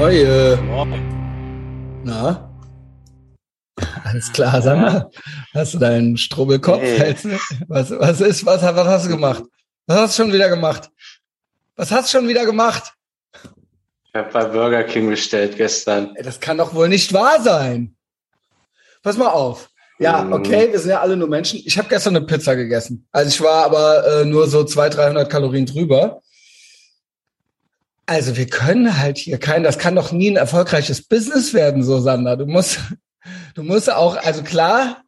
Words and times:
Neue. 0.00 0.56
Moin. 0.62 2.00
Na? 2.04 2.50
Alles 4.04 4.32
klar, 4.32 4.62
sag 4.62 4.78
mal. 4.78 5.10
Hast 5.52 5.74
du 5.74 5.78
deinen 5.78 6.16
Strubbelkopf? 6.16 6.80
Nee. 6.80 7.14
Was, 7.68 7.90
was 7.90 8.22
ist, 8.22 8.46
was, 8.46 8.62
was 8.62 8.86
hast 8.86 9.04
du 9.04 9.10
gemacht? 9.10 9.42
Was 9.86 9.98
hast 9.98 10.18
du 10.18 10.22
schon 10.22 10.32
wieder 10.32 10.48
gemacht? 10.48 10.88
Was 11.76 11.90
hast 11.90 12.08
du 12.14 12.16
schon 12.18 12.28
wieder 12.28 12.46
gemacht? 12.46 12.94
Ich 14.06 14.14
habe 14.14 14.30
bei 14.32 14.44
Burger 14.46 14.84
King 14.84 15.10
bestellt 15.10 15.58
gestern. 15.58 16.16
Ey, 16.16 16.22
das 16.22 16.40
kann 16.40 16.56
doch 16.56 16.72
wohl 16.72 16.88
nicht 16.88 17.12
wahr 17.12 17.42
sein. 17.42 17.94
Pass 19.02 19.18
mal 19.18 19.28
auf. 19.28 19.68
Ja, 19.98 20.22
Mhm. 20.22 20.32
okay, 20.32 20.68
wir 20.72 20.78
sind 20.78 20.92
ja 20.92 21.00
alle 21.02 21.14
nur 21.14 21.28
Menschen. 21.28 21.60
Ich 21.62 21.76
habe 21.76 21.90
gestern 21.90 22.16
eine 22.16 22.24
Pizza 22.24 22.56
gegessen. 22.56 23.06
Also 23.12 23.28
ich 23.28 23.40
war 23.42 23.66
aber 23.66 24.22
äh, 24.22 24.24
nur 24.24 24.48
so 24.48 24.64
200, 24.64 24.96
300 24.96 25.30
Kalorien 25.30 25.66
drüber. 25.66 26.22
Also 28.06 28.36
wir 28.36 28.46
können 28.46 28.98
halt 28.98 29.18
hier 29.18 29.38
kein, 29.38 29.62
das 29.62 29.78
kann 29.78 29.94
doch 29.94 30.12
nie 30.12 30.30
ein 30.30 30.36
erfolgreiches 30.36 31.06
Business 31.06 31.54
werden, 31.54 31.82
so 31.82 32.00
Sander. 32.00 32.36
Du 32.36 32.46
musst, 32.46 32.80
du 33.54 33.62
musst 33.62 33.90
auch, 33.90 34.16
also 34.16 34.42
klar, 34.42 35.02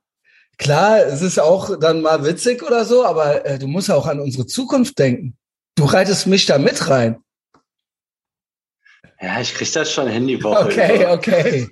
klar, 0.59 0.99
es 1.07 1.23
ist 1.23 1.39
auch 1.39 1.79
dann 1.79 2.03
mal 2.03 2.25
witzig 2.25 2.63
oder 2.63 2.85
so, 2.85 3.05
aber 3.05 3.45
äh, 3.45 3.59
du 3.59 3.67
musst 3.67 3.91
auch 3.91 4.07
an 4.07 4.21
unsere 4.21 4.47
Zukunft 4.47 4.99
denken. 4.99 5.37
Du 5.75 5.85
reitest 5.85 6.27
mich 6.27 6.47
da 6.47 6.59
mit 6.59 6.89
rein. 6.89 7.23
Ja, 9.21 9.41
ich 9.41 9.55
krieg 9.55 9.73
das 9.73 9.93
schon 9.93 10.09
hin 10.09 10.27
die 10.27 10.43
Woche. 10.43 10.65
Okay, 10.65 10.97
über. 10.97 11.13
okay, 11.13 11.69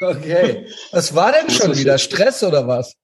okay. 0.00 0.66
Was 0.90 1.14
war 1.14 1.32
denn 1.32 1.50
schon 1.54 1.76
wieder? 1.76 1.98
Stress 1.98 2.42
oder 2.42 2.66
was? 2.66 2.94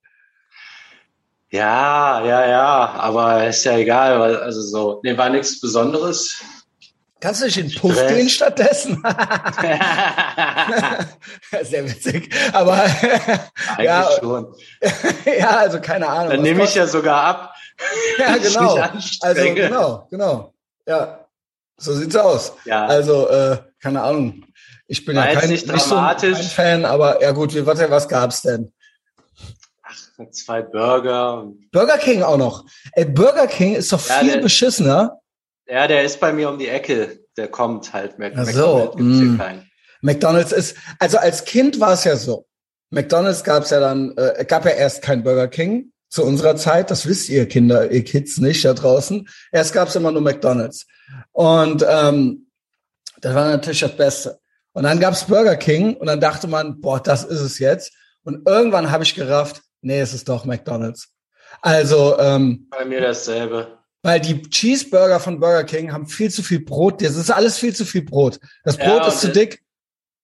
Ja, 1.51 2.25
ja, 2.25 2.47
ja, 2.47 2.93
aber 2.93 3.47
ist 3.47 3.63
ja 3.65 3.77
egal, 3.77 4.19
weil 4.19 4.37
also 4.37 4.61
so, 4.61 5.01
nee, 5.03 5.17
war 5.17 5.29
nichts 5.29 5.59
Besonderes. 5.59 6.41
Kannst 7.21 7.41
du 7.41 7.45
nicht 7.45 7.57
in 7.57 7.69
den 7.69 7.79
Puff 7.79 7.95
gehen 8.07 8.29
stattdessen? 8.29 8.95
Sehr 11.61 11.87
witzig. 11.87 12.33
Aber 12.51 12.73
Eigentlich 12.81 13.85
ja, 13.85 14.09
schon. 14.19 14.55
ja, 15.25 15.57
also 15.57 15.79
keine 15.79 16.07
Ahnung. 16.07 16.31
Dann 16.31 16.41
nehme 16.41 16.63
ich 16.63 16.73
ja 16.73 16.87
sogar 16.87 17.23
ab. 17.23 17.53
ja 18.17 18.37
genau. 18.37 18.75
Also 19.21 19.53
genau, 19.53 20.07
genau. 20.09 20.53
Ja, 20.87 21.27
so 21.77 21.93
sieht's 21.93 22.15
aus. 22.15 22.53
Ja, 22.65 22.87
Also 22.87 23.29
äh, 23.29 23.57
keine 23.79 24.01
Ahnung. 24.01 24.43
Ich 24.87 25.05
bin 25.05 25.15
War 25.15 25.31
ja 25.31 25.39
kein, 25.39 25.49
nicht 25.49 25.71
nicht 25.71 25.85
so 25.85 25.95
ein 25.95 26.35
Fan, 26.35 26.85
aber 26.85 27.21
ja 27.21 27.31
gut. 27.31 27.53
Wie, 27.53 27.63
warte, 27.65 27.89
was 27.91 28.09
gab's 28.09 28.41
denn? 28.41 28.73
zwei 30.31 30.61
Burger. 30.61 31.47
Burger 31.71 31.97
King 31.97 32.23
auch 32.23 32.37
noch. 32.37 32.65
Ey, 32.93 33.05
Burger 33.05 33.47
King 33.47 33.75
ist 33.75 33.91
doch 33.91 34.07
Ja, 34.07 34.19
viel 34.19 34.39
beschissener. 34.39 35.20
Ja, 35.71 35.87
der 35.87 36.03
ist 36.03 36.19
bei 36.19 36.33
mir 36.33 36.49
um 36.49 36.59
die 36.59 36.67
Ecke. 36.67 37.19
Der 37.37 37.47
kommt 37.47 37.93
halt. 37.93 38.19
Mac 38.19 38.33
Ach 38.35 38.45
so, 38.45 38.93
McDonald's 38.93 38.97
gibt's 38.97 39.17
hier 39.17 39.25
mm. 39.25 39.37
keinen. 39.37 39.71
McDonald's 40.01 40.51
ist, 40.51 40.77
also 40.99 41.17
als 41.17 41.45
Kind 41.45 41.79
war 41.79 41.93
es 41.93 42.03
ja 42.03 42.17
so. 42.17 42.45
McDonald's 42.89 43.45
gab 43.45 43.63
es 43.63 43.69
ja 43.69 43.79
dann, 43.79 44.13
äh, 44.17 44.43
gab 44.45 44.65
ja 44.65 44.71
erst 44.71 45.01
kein 45.01 45.23
Burger 45.23 45.47
King 45.47 45.93
zu 46.09 46.25
unserer 46.25 46.57
Zeit. 46.57 46.91
Das 46.91 47.07
wisst 47.07 47.29
ihr 47.29 47.47
Kinder, 47.47 47.89
ihr 47.89 48.03
Kids 48.03 48.39
nicht 48.39 48.65
da 48.65 48.73
draußen. 48.73 49.29
Erst 49.53 49.73
gab 49.73 49.87
es 49.87 49.95
immer 49.95 50.11
nur 50.11 50.21
McDonald's. 50.21 50.87
Und 51.31 51.85
ähm, 51.87 52.47
das 53.21 53.33
war 53.33 53.49
natürlich 53.51 53.79
das 53.79 53.95
Beste. 53.95 54.39
Und 54.73 54.83
dann 54.83 54.99
gab 54.99 55.13
es 55.13 55.23
Burger 55.23 55.55
King 55.55 55.95
und 55.95 56.07
dann 56.07 56.19
dachte 56.19 56.47
man, 56.47 56.81
boah, 56.81 56.99
das 56.99 57.23
ist 57.23 57.39
es 57.39 57.59
jetzt. 57.59 57.93
Und 58.23 58.45
irgendwann 58.45 58.91
habe 58.91 59.05
ich 59.05 59.15
gerafft, 59.15 59.61
nee, 59.79 60.01
es 60.01 60.13
ist 60.13 60.27
doch 60.27 60.43
McDonald's. 60.43 61.13
Also, 61.61 62.19
ähm, 62.19 62.67
Bei 62.71 62.83
mir 62.83 62.99
dasselbe. 62.99 63.80
Weil 64.03 64.19
die 64.19 64.41
Cheeseburger 64.41 65.19
von 65.19 65.39
Burger 65.39 65.63
King 65.63 65.91
haben 65.91 66.07
viel 66.07 66.31
zu 66.31 66.43
viel 66.43 66.61
Brot. 66.63 67.01
Das 67.01 67.15
ist 67.15 67.29
alles 67.31 67.57
viel 67.57 67.75
zu 67.75 67.85
viel 67.85 68.03
Brot. 68.03 68.39
Das 68.63 68.77
Ja, 68.77 68.85
Brot 68.97 69.07
ist 69.07 69.13
und 69.15 69.19
zu 69.19 69.27
dick. 69.29 69.61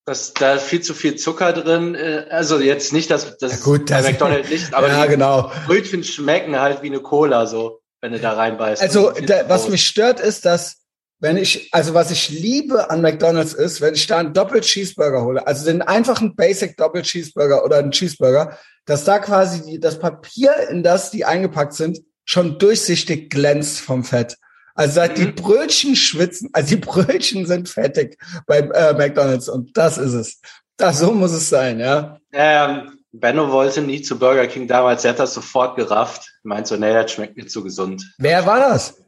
Das, 0.05 0.33
da 0.33 0.53
ist 0.53 0.63
viel 0.63 0.81
zu 0.81 0.93
viel 0.93 1.15
Zucker 1.17 1.51
drin. 1.53 1.93
äh, 1.93 2.25
Also 2.29 2.59
jetzt 2.59 2.93
nicht, 2.93 3.11
dass 3.11 3.37
das 3.37 3.51
Ja, 3.51 3.57
gut, 3.63 3.89
das- 3.91 4.05
McDonald's 4.05 4.49
nicht, 4.49 4.73
aber 4.73 4.87
ja, 4.89 5.03
die 5.03 5.09
genau. 5.09 5.51
Brötchen 5.65 6.03
schmecken 6.03 6.57
halt 6.59 6.81
wie 6.81 6.87
eine 6.87 7.01
Cola, 7.01 7.45
so, 7.45 7.81
wenn 8.01 8.13
du 8.13 8.19
da 8.19 8.33
reinbeißt. 8.33 8.81
Also, 8.81 9.11
da, 9.11 9.49
was 9.49 9.67
mich 9.67 9.85
stört, 9.85 10.19
ist, 10.19 10.45
dass 10.45 10.77
wenn 11.19 11.35
ich, 11.35 11.69
also 11.73 11.93
was 11.95 12.11
ich 12.11 12.29
liebe 12.29 12.89
an 12.91 13.01
McDonald's 13.01 13.53
ist, 13.53 13.81
wenn 13.81 13.95
ich 13.95 14.05
da 14.07 14.19
einen 14.19 14.33
Doppel 14.33 14.61
Cheeseburger 14.61 15.23
hole, 15.23 15.45
also 15.47 15.65
den 15.65 15.81
einfachen 15.81 16.35
Basic 16.35 16.77
Doppel 16.77 17.01
Cheeseburger 17.01 17.65
oder 17.65 17.77
einen 17.77 17.89
Cheeseburger, 17.91 18.57
dass 18.85 19.03
da 19.03 19.17
quasi 19.19 19.63
die, 19.63 19.79
das 19.79 19.97
Papier, 19.99 20.69
in 20.69 20.83
das 20.83 21.09
die 21.11 21.25
eingepackt 21.25 21.73
sind, 21.73 21.99
schon 22.27 22.59
durchsichtig 22.59 23.31
glänzt 23.31 23.79
vom 23.79 24.03
Fett. 24.03 24.37
Also 24.75 24.93
seit 24.95 25.17
die 25.17 25.25
Mhm. 25.25 25.35
Brötchen 25.35 25.95
schwitzen, 25.95 26.49
also 26.53 26.75
die 26.75 26.81
Brötchen 26.81 27.47
sind 27.47 27.67
fettig 27.67 28.19
bei 28.45 28.59
äh, 28.59 28.93
McDonald's 28.93 29.49
und 29.49 29.75
das 29.75 29.97
ist 29.97 30.13
es. 30.13 30.39
Das, 30.77 30.99
so 30.99 31.11
muss 31.13 31.31
es 31.31 31.49
sein, 31.49 31.79
ja. 31.79 32.19
Ähm, 32.31 32.99
Benno 33.11 33.51
wollte 33.51 33.81
nie 33.81 34.03
zu 34.03 34.19
Burger 34.19 34.45
King 34.45 34.67
damals, 34.67 35.03
er 35.03 35.11
hat 35.11 35.19
das 35.19 35.33
sofort 35.33 35.75
gerafft. 35.77 36.31
Meint 36.43 36.67
so, 36.67 36.75
nee, 36.75 36.93
das 36.93 37.11
schmeckt 37.11 37.35
mir 37.37 37.47
zu 37.47 37.63
gesund. 37.63 38.03
Wer 38.19 38.45
war 38.45 38.59
das? 38.59 39.01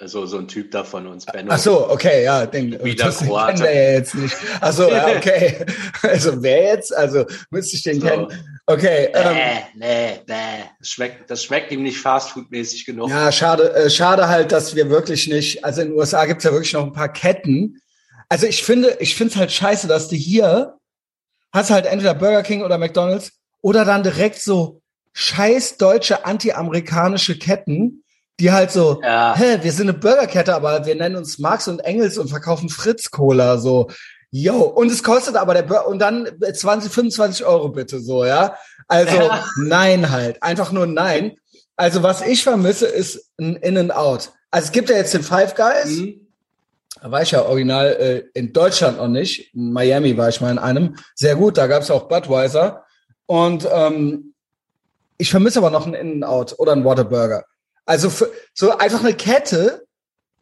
Also 0.00 0.26
so 0.26 0.38
ein 0.38 0.46
Typ 0.46 0.70
da 0.70 0.84
von 0.84 1.08
uns, 1.08 1.26
Benno. 1.26 1.50
Ach 1.52 1.58
so, 1.58 1.90
okay, 1.90 2.22
ja, 2.22 2.46
den, 2.46 2.82
Wieder 2.84 3.06
das 3.06 3.18
kennen 3.18 3.32
wir 3.32 3.74
ja 3.74 3.90
jetzt 3.92 4.14
nicht. 4.14 4.36
Ach 4.60 4.72
so, 4.72 4.88
ja, 4.88 5.08
okay. 5.08 5.66
Also 6.02 6.40
wer 6.40 6.74
jetzt? 6.74 6.96
Also 6.96 7.26
müsste 7.50 7.74
ich 7.74 7.82
den 7.82 8.00
So. 8.00 8.06
kennen. 8.06 8.26
Okay, 8.66 9.10
ähm, 9.12 9.34
Bäh, 9.34 9.60
nee, 9.74 10.20
bäh. 10.24 10.64
Das 10.78 10.88
schmeckt, 10.88 11.28
das 11.28 11.42
schmeckt 11.42 11.72
ihm 11.72 11.82
nicht 11.82 11.98
fastfood-mäßig 11.98 12.86
genug. 12.86 13.10
ja, 13.10 13.32
schade, 13.32 13.74
äh, 13.74 13.90
schade 13.90 14.28
halt, 14.28 14.52
dass 14.52 14.76
wir 14.76 14.88
wirklich 14.88 15.26
nicht, 15.26 15.64
also 15.64 15.80
in 15.80 15.88
den 15.88 15.98
USA 15.98 16.26
gibt's 16.26 16.44
ja 16.44 16.52
wirklich 16.52 16.74
noch 16.74 16.84
ein 16.84 16.92
paar 16.92 17.12
Ketten. 17.12 17.80
Also 18.28 18.46
ich 18.46 18.62
finde, 18.62 18.96
ich 19.00 19.16
finde 19.16 19.32
es 19.32 19.36
halt 19.36 19.50
scheiße, 19.50 19.88
dass 19.88 20.08
du 20.08 20.14
hier 20.14 20.78
hast 21.52 21.70
halt 21.70 21.86
entweder 21.86 22.14
Burger 22.14 22.42
King 22.42 22.62
oder 22.62 22.78
McDonalds 22.78 23.32
oder 23.62 23.84
dann 23.84 24.04
direkt 24.04 24.40
so 24.40 24.80
scheiß 25.12 25.78
deutsche 25.78 26.24
anti-amerikanische 26.24 27.36
Ketten, 27.38 28.04
die 28.40 28.52
halt 28.52 28.70
so, 28.70 29.00
Ja. 29.02 29.34
hä, 29.36 29.58
wir 29.62 29.72
sind 29.72 29.88
eine 29.88 29.98
Burgerkette, 29.98 30.54
aber 30.54 30.86
wir 30.86 30.94
nennen 30.94 31.16
uns 31.16 31.38
Marx 31.38 31.68
und 31.68 31.80
Engels 31.80 32.18
und 32.18 32.28
verkaufen 32.28 32.68
Fritz 32.68 33.10
Cola, 33.10 33.58
so. 33.58 33.88
Yo, 34.30 34.56
und 34.62 34.90
es 34.92 35.02
kostet 35.02 35.36
aber 35.36 35.54
der 35.54 35.62
Bur 35.62 35.86
und 35.86 35.98
dann 36.00 36.28
20, 36.52 36.92
25 36.92 37.46
Euro 37.46 37.70
bitte, 37.70 37.98
so, 38.00 38.24
ja. 38.24 38.54
Also, 38.86 39.16
Ja. 39.16 39.44
nein 39.56 40.10
halt. 40.10 40.42
Einfach 40.42 40.70
nur 40.72 40.86
nein. 40.86 41.36
Also, 41.76 42.02
was 42.02 42.22
ich 42.22 42.42
vermisse, 42.42 42.86
ist 42.86 43.30
ein 43.38 43.56
In-N-Out. 43.56 44.32
Also, 44.50 44.66
es 44.66 44.72
gibt 44.72 44.90
ja 44.90 44.96
jetzt 44.96 45.14
den 45.14 45.22
Five 45.22 45.54
Guys. 45.54 45.96
Hm? 45.98 46.26
Da 47.00 47.10
war 47.10 47.22
ich 47.22 47.30
ja 47.30 47.42
original 47.42 47.86
äh, 48.00 48.24
in 48.38 48.52
Deutschland 48.52 48.96
noch 48.98 49.08
nicht. 49.08 49.54
In 49.54 49.72
Miami 49.72 50.16
war 50.16 50.28
ich 50.28 50.40
mal 50.40 50.50
in 50.50 50.58
einem. 50.58 50.96
Sehr 51.14 51.36
gut, 51.36 51.56
da 51.56 51.66
gab's 51.66 51.90
auch 51.90 52.08
Budweiser. 52.08 52.84
Und 53.26 53.68
ähm, 53.72 54.34
ich 55.16 55.30
vermisse 55.30 55.58
aber 55.60 55.70
noch 55.70 55.84
einen 55.86 55.94
In-N-Out 55.94 56.56
oder 56.58 56.72
einen 56.72 56.84
Whataburger. 56.84 57.44
Also 57.88 58.10
für, 58.10 58.30
so 58.52 58.76
einfach 58.76 59.00
eine 59.00 59.14
Kette, 59.14 59.86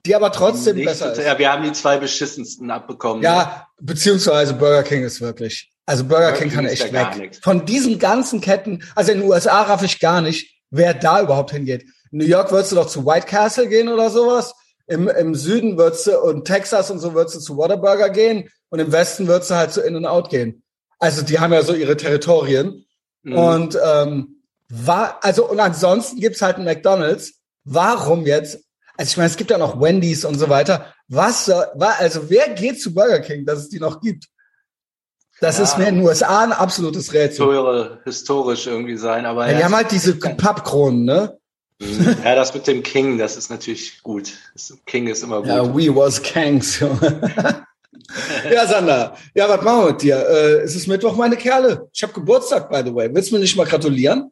die 0.05 0.17
aber 0.17 0.33
trotzdem 0.33 0.75
Nicht 0.75 0.87
besser 0.87 1.13
ist. 1.13 1.19
Ja, 1.25 1.39
wir 1.39 1.53
haben 1.53 1.63
die 1.63 1.73
zwei 1.73 1.97
beschissensten 1.97 2.73
abbekommen. 2.73 3.23
Ja, 3.23 3.69
beziehungsweise 3.81 4.55
Burger 4.55 4.83
King 4.83 5.05
ist 5.05 5.21
wirklich. 5.21 5.71
Also 5.87 6.03
Burger, 6.03 6.33
Burger 6.33 6.39
King 6.39 6.49
King 6.49 6.57
kann 6.57 6.67
echt 6.67 6.93
weg. 6.93 7.39
Von 7.41 7.65
diesen 7.65 8.01
ganzen 8.01 8.41
Ketten, 8.41 8.83
also 8.97 9.13
in 9.13 9.21
den 9.21 9.31
USA 9.31 9.63
raff 9.63 9.85
ich 9.85 10.01
gar 10.01 10.23
nicht, 10.23 10.61
wer 10.71 10.93
da 10.93 11.23
überhaupt 11.23 11.53
hingeht. 11.53 11.85
In 12.11 12.19
New 12.19 12.25
York 12.25 12.51
würdest 12.51 12.73
du 12.73 12.77
doch 12.77 12.89
zu 12.89 13.07
White 13.07 13.29
Castle 13.29 13.69
gehen 13.69 13.89
oder 13.89 14.11
sowas. 14.11 14.53
Im, 14.89 15.07
im 15.07 15.37
Süden 15.37 15.79
würdest 15.79 16.09
du 16.09 16.19
und 16.19 16.47
Texas 16.47 16.91
und 16.91 16.99
so 16.99 17.15
würdest 17.15 17.37
du 17.37 17.41
zu 17.41 17.57
Whataburger 17.57 18.11
gehen 18.11 18.51
und 18.71 18.81
im 18.81 18.91
Westen 18.91 19.29
würdest 19.29 19.51
du 19.51 19.55
halt 19.55 19.73
zu 19.73 19.83
In-N-Out 19.83 20.31
gehen. 20.31 20.65
Also 20.99 21.23
die 21.23 21.39
haben 21.39 21.53
ja 21.53 21.63
so 21.63 21.75
ihre 21.75 21.97
Territorien. 21.97 22.87
Mhm. 23.23 23.39
Und 23.39 23.79
ähm, 23.85 24.36
war, 24.69 25.19
also 25.23 25.49
und 25.49 25.61
ansonsten 25.61 26.19
gibt's 26.21 26.43
halt 26.43 26.57
einen 26.57 26.65
McDonalds. 26.65 27.35
Warum 27.65 28.27
jetzt? 28.27 28.59
Also 28.97 29.11
ich 29.11 29.17
meine, 29.17 29.29
es 29.29 29.37
gibt 29.37 29.51
ja 29.51 29.59
noch 29.59 29.81
Wendy's 29.81 30.25
und 30.25 30.39
so 30.39 30.49
weiter. 30.49 30.93
Was 31.09 31.45
soll, 31.47 31.67
war, 31.75 31.99
also 31.99 32.31
wer 32.31 32.49
geht 32.51 32.81
zu 32.81 32.95
Burger 32.95 33.21
King, 33.21 33.45
dass 33.45 33.59
es 33.61 33.69
die 33.69 33.79
noch 33.81 34.01
gibt? 34.01 34.27
Das 35.41 35.59
Ja. 35.59 35.65
ist 35.65 35.77
mir 35.79 35.89
in 35.89 35.97
den 35.97 36.05
USA 36.05 36.45
ein 36.45 36.53
absolutes 36.53 37.13
Rätsel. 37.13 37.45
Historisch, 37.47 37.99
historisch 38.05 38.67
irgendwie 38.67 38.97
sein, 38.97 39.27
aber 39.27 39.47
Ja, 39.47 39.53
die 39.55 39.59
ja, 39.61 39.65
haben 39.67 39.77
halt 39.77 39.91
diese 39.93 40.15
Pappkronen, 40.17 41.05
ne? 41.05 41.37
Mhm. 41.79 42.17
ja, 42.25 42.35
das 42.35 42.55
mit 42.55 42.67
dem 42.67 42.83
King, 42.83 43.19
das 43.19 43.37
ist 43.37 43.51
natürlich 43.51 44.03
gut. 44.03 44.33
King 44.87 45.09
ist 45.09 45.23
immer 45.23 45.41
gut. 45.41 45.49
Ja, 45.49 45.63
we 45.77 45.95
was 45.95 46.23
Kangs. 46.23 46.81
ja, 48.51 48.67
Sander. 48.67 49.17
Ja, 49.35 49.49
was 49.49 49.63
machen 49.63 49.85
wir 49.85 49.93
mit 49.93 50.03
dir? 50.03 50.17
Äh, 50.27 50.61
es 50.63 50.75
ist 50.75 50.87
Mittwoch, 50.87 51.15
meine 51.17 51.37
Kerle. 51.37 51.89
Ich 51.93 52.03
habe 52.03 52.13
Geburtstag, 52.15 52.71
by 52.71 52.83
the 52.85 52.95
way. 52.95 53.11
Willst 53.13 53.31
du 53.31 53.35
mir 53.35 53.41
nicht 53.41 53.57
mal 53.57 53.67
gratulieren? 53.67 54.31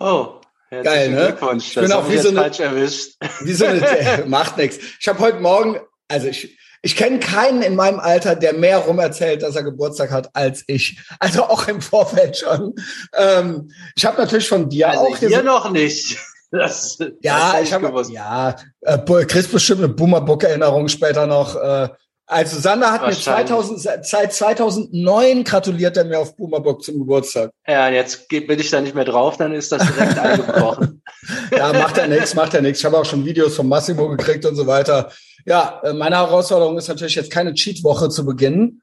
Oh, 0.00 0.34
Geil, 0.70 1.10
ne? 1.10 1.26
Glückwunsch. 1.26 1.68
Ich 1.68 1.74
Das 1.74 1.82
bin 1.84 1.92
auch 1.92 2.08
wie 2.08 2.14
ich 2.14 2.22
so 2.22 2.28
eine- 2.28 2.40
falsch 2.42 2.60
erwischt. 2.60 3.16
Wie 3.40 3.52
so 3.52 3.66
eine, 3.66 4.24
macht 4.26 4.56
nichts. 4.56 4.78
Ich 5.00 5.08
habe 5.08 5.18
heute 5.18 5.40
Morgen, 5.40 5.80
also 6.08 6.28
ich, 6.28 6.56
ich 6.82 6.96
kenne 6.96 7.18
keinen 7.18 7.62
in 7.62 7.74
meinem 7.74 7.98
Alter, 7.98 8.36
der 8.36 8.54
mehr 8.54 8.78
rumerzählt, 8.78 9.42
dass 9.42 9.56
er 9.56 9.64
Geburtstag 9.64 10.12
hat, 10.12 10.30
als 10.34 10.62
ich. 10.68 10.98
Also 11.18 11.42
auch 11.44 11.66
im 11.66 11.80
Vorfeld 11.80 12.36
schon. 12.38 12.74
Ähm, 13.16 13.70
ich 13.96 14.06
habe 14.06 14.20
natürlich 14.20 14.48
von 14.48 14.68
dir 14.68 14.90
Also 14.90 15.02
auch 15.02 15.16
hier 15.16 15.42
noch 15.42 15.70
nicht. 15.70 16.18
Das, 16.52 16.98
Ja, 17.22 17.52
das 17.52 17.62
ich 17.62 17.72
habe 17.72 18.02
ja, 18.10 18.56
äh, 18.80 19.24
kriegst 19.24 19.52
bestimmt 19.52 19.84
eine 19.84 19.88
Boomerbook-Erinnerung 19.92 20.88
später 20.88 21.28
noch. 21.28 21.54
Äh, 21.54 21.90
Also 22.30 22.60
Sander 22.60 22.92
hat 22.92 23.04
mir 23.04 23.12
2000, 23.12 24.06
seit 24.06 24.32
2009 24.32 25.42
gratuliert 25.42 25.96
er 25.96 26.04
mir 26.04 26.20
auf 26.20 26.36
Boomerbock 26.36 26.84
zum 26.84 27.00
Geburtstag. 27.00 27.50
Ja, 27.66 27.88
jetzt 27.88 28.28
bin 28.28 28.60
ich 28.60 28.70
da 28.70 28.80
nicht 28.80 28.94
mehr 28.94 29.04
drauf, 29.04 29.36
dann 29.36 29.52
ist 29.52 29.72
das 29.72 29.82
direkt 29.84 30.16
eingebrochen. 30.20 31.02
ja, 31.50 31.72
macht 31.72 31.98
er 31.98 32.06
nichts, 32.06 32.36
macht 32.36 32.54
er 32.54 32.62
nichts. 32.62 32.78
Ich 32.78 32.84
habe 32.84 32.98
auch 32.98 33.04
schon 33.04 33.24
Videos 33.24 33.56
von 33.56 33.68
Massimo 33.68 34.08
gekriegt 34.10 34.46
und 34.46 34.54
so 34.54 34.68
weiter. 34.68 35.10
Ja, 35.44 35.80
äh, 35.82 35.92
meine 35.92 36.18
Herausforderung 36.18 36.78
ist 36.78 36.86
natürlich 36.86 37.16
jetzt 37.16 37.32
keine 37.32 37.52
Cheat-Woche 37.52 38.10
zu 38.10 38.24
beginnen. 38.24 38.80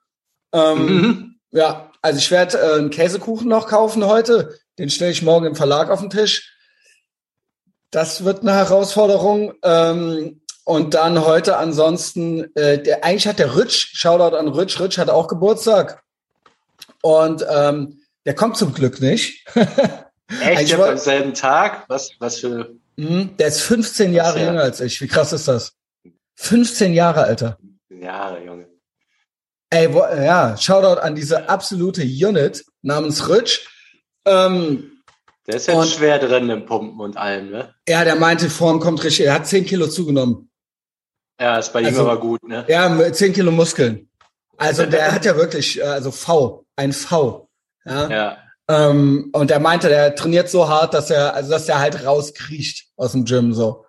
Ähm, 0.51 0.85
mhm. 0.85 1.35
Ja, 1.51 1.89
also 2.01 2.19
ich 2.19 2.29
werde 2.29 2.57
äh, 2.57 2.79
einen 2.79 2.89
Käsekuchen 2.89 3.47
noch 3.47 3.69
kaufen 3.69 4.05
heute. 4.05 4.55
Den 4.77 4.89
stelle 4.89 5.11
ich 5.11 5.21
morgen 5.21 5.45
im 5.45 5.55
Verlag 5.55 5.89
auf 5.89 6.01
den 6.01 6.09
Tisch. 6.09 6.53
Das 7.91 8.25
wird 8.25 8.41
eine 8.41 8.55
Herausforderung. 8.55 9.53
Ähm, 9.63 10.41
und 10.67 10.95
dann 10.95 11.23
heute 11.23 11.55
ansonsten, 11.55 12.53
äh, 12.55 12.83
der, 12.83 13.05
eigentlich 13.05 13.25
hat 13.25 13.39
der 13.39 13.55
Rütsch, 13.55 13.95
Shoutout 13.95 14.35
an 14.35 14.49
Rütsch, 14.49 14.81
Rütsch 14.81 14.97
hat 14.97 15.09
auch 15.09 15.29
Geburtstag. 15.29 16.03
Und 17.01 17.45
ähm, 17.49 18.01
der 18.25 18.35
kommt 18.35 18.57
zum 18.57 18.73
Glück 18.73 18.99
nicht. 18.99 19.45
Echt? 19.55 19.63
Ja, 20.69 20.83
am 20.83 20.97
selben 20.97 21.33
Tag? 21.33 21.85
Was, 21.87 22.11
was 22.19 22.39
für. 22.39 22.75
Mhm, 22.97 23.37
der 23.37 23.47
ist 23.47 23.61
15 23.61 24.11
Jahre 24.11 24.41
jünger 24.41 24.63
als 24.63 24.81
ich. 24.81 24.99
Wie 24.99 25.07
krass 25.07 25.31
ist 25.31 25.47
das? 25.47 25.71
15 26.35 26.93
Jahre, 26.93 27.23
Alter. 27.23 27.57
15 27.87 28.05
Jahre, 28.05 28.43
Junge. 28.43 28.67
Ey, 29.69 29.93
wo, 29.93 29.99
ja, 29.99 30.57
Shoutout 30.57 30.99
an 30.99 31.15
diese 31.15 31.47
absolute 31.47 32.01
Unit 32.01 32.65
namens 32.81 33.29
Rütsch. 33.29 33.65
Ähm, 34.25 35.01
der 35.45 35.55
ist 35.55 35.67
jetzt 35.67 35.93
schwer 35.93 36.19
drin 36.19 36.49
im 36.49 36.65
Pumpen 36.65 36.99
und 36.99 37.15
allem, 37.15 37.51
ne? 37.51 37.73
Ja, 37.87 38.03
der 38.03 38.17
meinte, 38.17 38.49
Form 38.49 38.81
kommt 38.81 39.01
richtig. 39.05 39.27
Er 39.27 39.33
hat 39.33 39.47
10 39.47 39.65
Kilo 39.65 39.87
zugenommen. 39.87 40.46
Ja, 41.39 41.57
ist 41.57 41.71
bei 41.71 41.81
ihm 41.81 41.87
also, 41.87 42.01
aber 42.01 42.19
gut, 42.19 42.47
ne? 42.47 42.65
Ja, 42.67 43.11
10 43.11 43.33
Kilo 43.33 43.51
Muskeln. 43.51 44.09
Also 44.57 44.85
der 44.85 45.11
hat 45.11 45.25
ja 45.25 45.35
wirklich, 45.35 45.79
äh, 45.79 45.83
also 45.83 46.11
V, 46.11 46.65
ein 46.75 46.93
V. 46.93 47.47
Ja. 47.85 48.09
ja. 48.09 48.37
Ähm, 48.69 49.29
und 49.33 49.51
er 49.51 49.59
meinte, 49.59 49.87
der 49.87 50.15
trainiert 50.15 50.49
so 50.49 50.67
hart, 50.67 50.93
dass 50.93 51.09
er, 51.09 51.35
also 51.35 51.51
dass 51.51 51.69
er 51.69 51.79
halt 51.79 52.05
rauskriecht 52.05 52.87
aus 52.97 53.13
dem 53.13 53.23
Gym 53.25 53.53
so. 53.53 53.85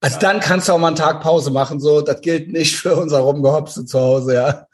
Also 0.00 0.16
ja. 0.16 0.20
dann 0.20 0.40
kannst 0.40 0.68
du 0.68 0.72
auch 0.72 0.78
mal 0.78 0.88
einen 0.88 0.96
Tag 0.96 1.20
Pause 1.20 1.50
machen, 1.50 1.80
so. 1.80 2.00
Das 2.00 2.20
gilt 2.20 2.50
nicht 2.50 2.76
für 2.76 2.96
unser 2.96 3.20
Rumgehopse 3.20 3.86
zu 3.86 4.00
Hause, 4.00 4.34
ja. 4.34 4.66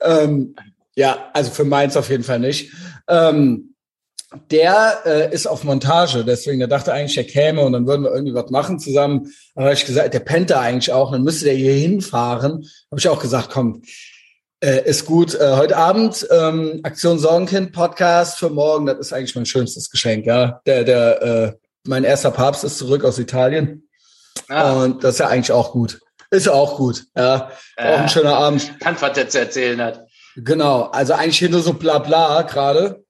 Ähm, 0.00 0.54
ja, 0.94 1.30
also 1.34 1.50
für 1.50 1.64
meins 1.64 1.96
auf 1.96 2.08
jeden 2.08 2.24
Fall 2.24 2.38
nicht. 2.38 2.72
Ähm, 3.08 3.74
der 4.50 5.02
äh, 5.06 5.32
ist 5.32 5.46
auf 5.46 5.64
Montage, 5.64 6.24
deswegen, 6.24 6.58
der 6.58 6.68
dachte 6.68 6.92
eigentlich, 6.92 7.16
er 7.16 7.24
käme 7.24 7.62
und 7.62 7.72
dann 7.72 7.86
würden 7.86 8.02
wir 8.02 8.12
irgendwie 8.12 8.34
was 8.34 8.50
machen 8.50 8.78
zusammen. 8.78 9.32
Aber 9.54 9.72
ich 9.72 9.86
gesagt, 9.86 10.14
der 10.14 10.20
pennt 10.20 10.50
da 10.50 10.60
eigentlich 10.60 10.92
auch, 10.92 11.12
dann 11.12 11.22
müsste 11.22 11.44
der 11.44 11.54
hier 11.54 11.72
hinfahren. 11.72 12.66
Habe 12.90 12.98
ich 12.98 13.08
auch 13.08 13.20
gesagt, 13.20 13.50
komm, 13.50 13.82
äh, 14.60 14.84
ist 14.84 15.06
gut. 15.06 15.34
Äh, 15.34 15.56
heute 15.56 15.76
Abend 15.76 16.26
ähm, 16.30 16.80
Aktion 16.82 17.18
Sorgenkind 17.18 17.72
Podcast 17.72 18.38
für 18.38 18.50
morgen. 18.50 18.86
Das 18.86 18.98
ist 18.98 19.12
eigentlich 19.12 19.36
mein 19.36 19.46
schönstes 19.46 19.90
Geschenk. 19.90 20.26
Ja, 20.26 20.60
der, 20.66 20.84
der, 20.84 21.22
äh, 21.22 21.52
mein 21.84 22.04
erster 22.04 22.32
Papst 22.32 22.64
ist 22.64 22.78
zurück 22.78 23.04
aus 23.04 23.18
Italien 23.18 23.88
ah. 24.48 24.82
und 24.82 25.04
das 25.04 25.14
ist 25.14 25.20
ja 25.20 25.28
eigentlich 25.28 25.52
auch 25.52 25.70
gut. 25.70 26.00
Ist 26.30 26.46
ja 26.46 26.52
auch 26.52 26.76
gut. 26.76 27.04
Ja, 27.16 27.52
äh, 27.76 27.94
auch 27.94 27.98
ein 28.00 28.08
schöner 28.08 28.36
Abend. 28.36 28.80
Kann 28.80 28.96
was 28.98 29.12
der 29.12 29.28
zu 29.28 29.38
erzählen 29.38 29.80
hat. 29.80 30.04
Genau, 30.34 30.82
also 30.82 31.12
eigentlich 31.12 31.38
hier 31.38 31.48
nur 31.48 31.62
so 31.62 31.74
bla 31.74 31.98
bla 31.98 32.42
gerade 32.42 33.05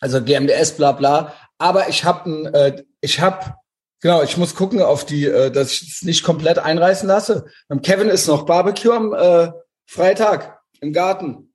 also 0.00 0.22
GMDS, 0.22 0.72
bla 0.72 0.92
bla. 0.92 1.34
Aber 1.58 1.88
ich 1.88 2.04
habe 2.04 2.50
äh, 2.52 2.82
ich 3.00 3.20
habe 3.20 3.54
genau, 4.00 4.22
ich 4.22 4.36
muss 4.36 4.54
gucken 4.54 4.82
auf 4.82 5.04
die, 5.04 5.26
äh, 5.26 5.50
dass 5.50 5.72
ich 5.72 5.82
es 5.82 6.02
nicht 6.02 6.24
komplett 6.24 6.58
einreißen 6.58 7.06
lasse. 7.06 7.46
Beim 7.68 7.82
Kevin 7.82 8.08
ist 8.08 8.26
noch 8.26 8.46
Barbecue 8.46 8.92
am 8.92 9.12
äh, 9.12 9.52
Freitag 9.86 10.60
im 10.80 10.92
Garten. 10.92 11.52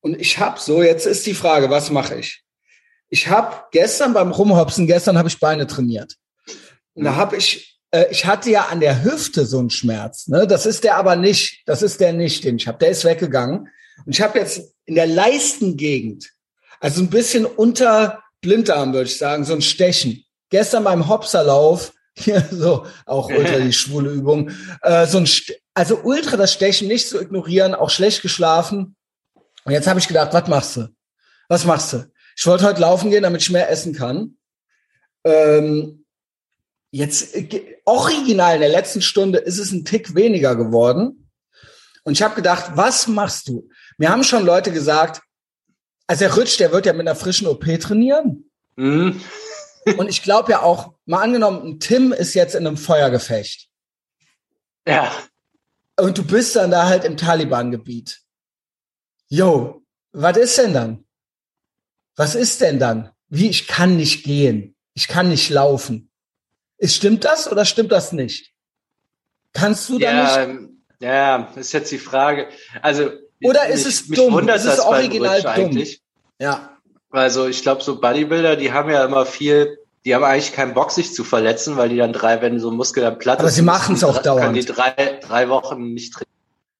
Und 0.00 0.20
ich 0.20 0.38
habe 0.38 0.60
so, 0.60 0.82
jetzt 0.82 1.06
ist 1.06 1.26
die 1.26 1.34
Frage, 1.34 1.70
was 1.70 1.90
mache 1.90 2.16
ich? 2.16 2.44
Ich 3.08 3.28
habe 3.28 3.64
gestern 3.72 4.12
beim 4.12 4.30
Rumhopsen, 4.30 4.86
gestern 4.86 5.18
habe 5.18 5.28
ich 5.28 5.40
Beine 5.40 5.66
trainiert. 5.66 6.16
Und 6.94 7.04
da 7.04 7.16
habe 7.16 7.36
ich, 7.36 7.80
äh, 7.90 8.06
ich 8.10 8.26
hatte 8.26 8.50
ja 8.50 8.66
an 8.66 8.80
der 8.80 9.04
Hüfte 9.04 9.46
so 9.46 9.58
einen 9.58 9.70
Schmerz. 9.70 10.28
Ne? 10.28 10.46
Das 10.46 10.66
ist 10.66 10.84
der 10.84 10.96
aber 10.96 11.16
nicht, 11.16 11.62
das 11.66 11.82
ist 11.82 12.00
der 12.00 12.12
nicht, 12.12 12.44
den 12.44 12.56
ich 12.56 12.68
habe. 12.68 12.78
Der 12.78 12.90
ist 12.90 13.04
weggegangen. 13.04 13.68
Und 14.04 14.14
ich 14.14 14.20
habe 14.20 14.38
jetzt 14.38 14.74
in 14.84 14.94
der 14.94 15.06
Leistengegend 15.06 16.32
also 16.80 17.02
ein 17.02 17.10
bisschen 17.10 17.46
unter 17.46 18.22
Blinddarm, 18.40 18.92
würde 18.92 19.08
ich 19.08 19.18
sagen, 19.18 19.44
so 19.44 19.54
ein 19.54 19.62
Stechen. 19.62 20.24
Gestern 20.50 20.84
beim 20.84 21.08
Hopserlauf, 21.08 21.92
hier 22.14 22.46
so 22.50 22.86
auch 23.04 23.28
ultra 23.28 23.58
die 23.58 23.72
schwule 23.74 24.10
Übung, 24.10 24.50
äh, 24.82 25.06
so 25.06 25.18
ein, 25.18 25.26
St 25.26 25.52
also 25.74 26.00
ultra 26.02 26.36
das 26.36 26.54
Stechen 26.54 26.88
nicht 26.88 27.08
zu 27.08 27.20
ignorieren, 27.20 27.74
auch 27.74 27.90
schlecht 27.90 28.22
geschlafen. 28.22 28.96
Und 29.64 29.72
jetzt 29.72 29.86
habe 29.86 30.00
ich 30.00 30.08
gedacht, 30.08 30.32
was 30.32 30.48
machst 30.48 30.76
du? 30.76 30.88
Was 31.48 31.64
machst 31.64 31.92
du? 31.92 32.04
Ich 32.36 32.46
wollte 32.46 32.64
heute 32.64 32.80
laufen 32.80 33.10
gehen, 33.10 33.22
damit 33.22 33.42
ich 33.42 33.50
mehr 33.50 33.68
essen 33.68 33.94
kann. 33.94 34.36
Ähm, 35.24 36.04
jetzt 36.90 37.34
äh, 37.34 37.78
original 37.84 38.54
in 38.54 38.60
der 38.60 38.70
letzten 38.70 39.02
Stunde 39.02 39.38
ist 39.38 39.58
es 39.58 39.72
ein 39.72 39.84
Tick 39.84 40.14
weniger 40.14 40.56
geworden. 40.56 41.28
Und 42.04 42.12
ich 42.12 42.22
habe 42.22 42.36
gedacht, 42.36 42.72
was 42.74 43.08
machst 43.08 43.48
du? 43.48 43.68
Mir 43.98 44.10
haben 44.10 44.22
schon 44.22 44.44
Leute 44.44 44.72
gesagt, 44.72 45.22
also 46.06 46.20
der 46.20 46.36
Rütsch, 46.36 46.58
der 46.58 46.72
wird 46.72 46.86
ja 46.86 46.92
mit 46.92 47.06
einer 47.06 47.16
frischen 47.16 47.46
OP 47.46 47.64
trainieren. 47.80 48.50
Mhm. 48.76 49.20
Und 49.98 50.08
ich 50.08 50.22
glaube 50.22 50.52
ja 50.52 50.62
auch, 50.62 50.94
mal 51.04 51.22
angenommen, 51.22 51.78
Tim 51.78 52.12
ist 52.12 52.34
jetzt 52.34 52.54
in 52.54 52.66
einem 52.66 52.76
Feuergefecht. 52.76 53.68
Ja. 54.86 55.12
Und 55.96 56.18
du 56.18 56.24
bist 56.24 56.56
dann 56.56 56.70
da 56.70 56.86
halt 56.86 57.04
im 57.04 57.16
Taliban-Gebiet. 57.16 58.20
Yo, 59.28 59.84
was 60.12 60.36
ist 60.36 60.58
denn 60.58 60.74
dann? 60.74 61.04
Was 62.16 62.34
ist 62.34 62.60
denn 62.60 62.78
dann? 62.78 63.10
Wie, 63.28 63.48
ich 63.48 63.66
kann 63.66 63.96
nicht 63.96 64.24
gehen. 64.24 64.76
Ich 64.94 65.08
kann 65.08 65.28
nicht 65.28 65.50
laufen. 65.50 66.10
Ist, 66.78 66.96
stimmt 66.96 67.24
das 67.24 67.50
oder 67.50 67.64
stimmt 67.64 67.92
das 67.92 68.12
nicht? 68.12 68.52
Kannst 69.52 69.88
du 69.88 69.98
ja, 69.98 70.36
da 70.36 70.46
nicht? 70.46 70.70
Ja, 71.00 71.52
ist 71.56 71.72
jetzt 71.72 71.92
die 71.92 71.98
Frage. 71.98 72.48
Also 72.82 73.10
oder 73.42 73.68
ist 73.68 73.86
es 73.86 74.08
mich 74.08 74.18
dumm? 74.18 74.34
Wundert 74.34 74.58
ist 74.58 74.64
es 74.64 74.80
original 74.80 75.42
dumm? 75.42 75.50
Eigentlich. 75.50 76.02
Ja. 76.38 76.76
Also 77.10 77.46
ich 77.46 77.62
glaube, 77.62 77.82
so 77.82 78.00
Bodybuilder, 78.00 78.56
die 78.56 78.72
haben 78.72 78.90
ja 78.90 79.04
immer 79.04 79.26
viel, 79.26 79.78
die 80.04 80.14
haben 80.14 80.24
eigentlich 80.24 80.52
keinen 80.52 80.74
Bock, 80.74 80.90
sich 80.90 81.14
zu 81.14 81.24
verletzen, 81.24 81.76
weil 81.76 81.88
die 81.88 81.96
dann 81.96 82.12
drei, 82.12 82.40
wenn 82.42 82.60
so 82.60 82.70
ein 82.70 82.76
Muskel 82.76 83.02
dann 83.02 83.18
platt 83.18 83.38
Aber 83.38 83.48
ist, 83.48 83.54
sie 83.54 83.62
machen 83.62 83.94
es 83.94 84.04
auch 84.04 84.18
dauernd. 84.18 84.42
Können 84.42 84.54
die 84.54 84.64
drei, 84.64 85.20
drei 85.22 85.48
Wochen 85.48 85.94
nicht 85.94 86.14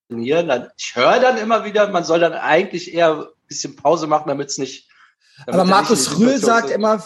trainieren. 0.09 0.69
Ich 0.77 0.95
höre 0.95 1.19
dann 1.19 1.37
immer 1.37 1.65
wieder, 1.65 1.89
man 1.89 2.03
soll 2.03 2.19
dann 2.19 2.33
eigentlich 2.33 2.93
eher 2.93 3.15
ein 3.15 3.25
bisschen 3.47 3.75
Pause 3.75 4.07
machen, 4.07 4.27
damit 4.27 4.49
es 4.49 4.57
nicht. 4.57 4.87
Damit 5.45 5.61
aber 5.61 5.69
Markus 5.69 6.17
Rühl 6.17 6.37
sagt 6.37 6.69
immer, 6.69 7.03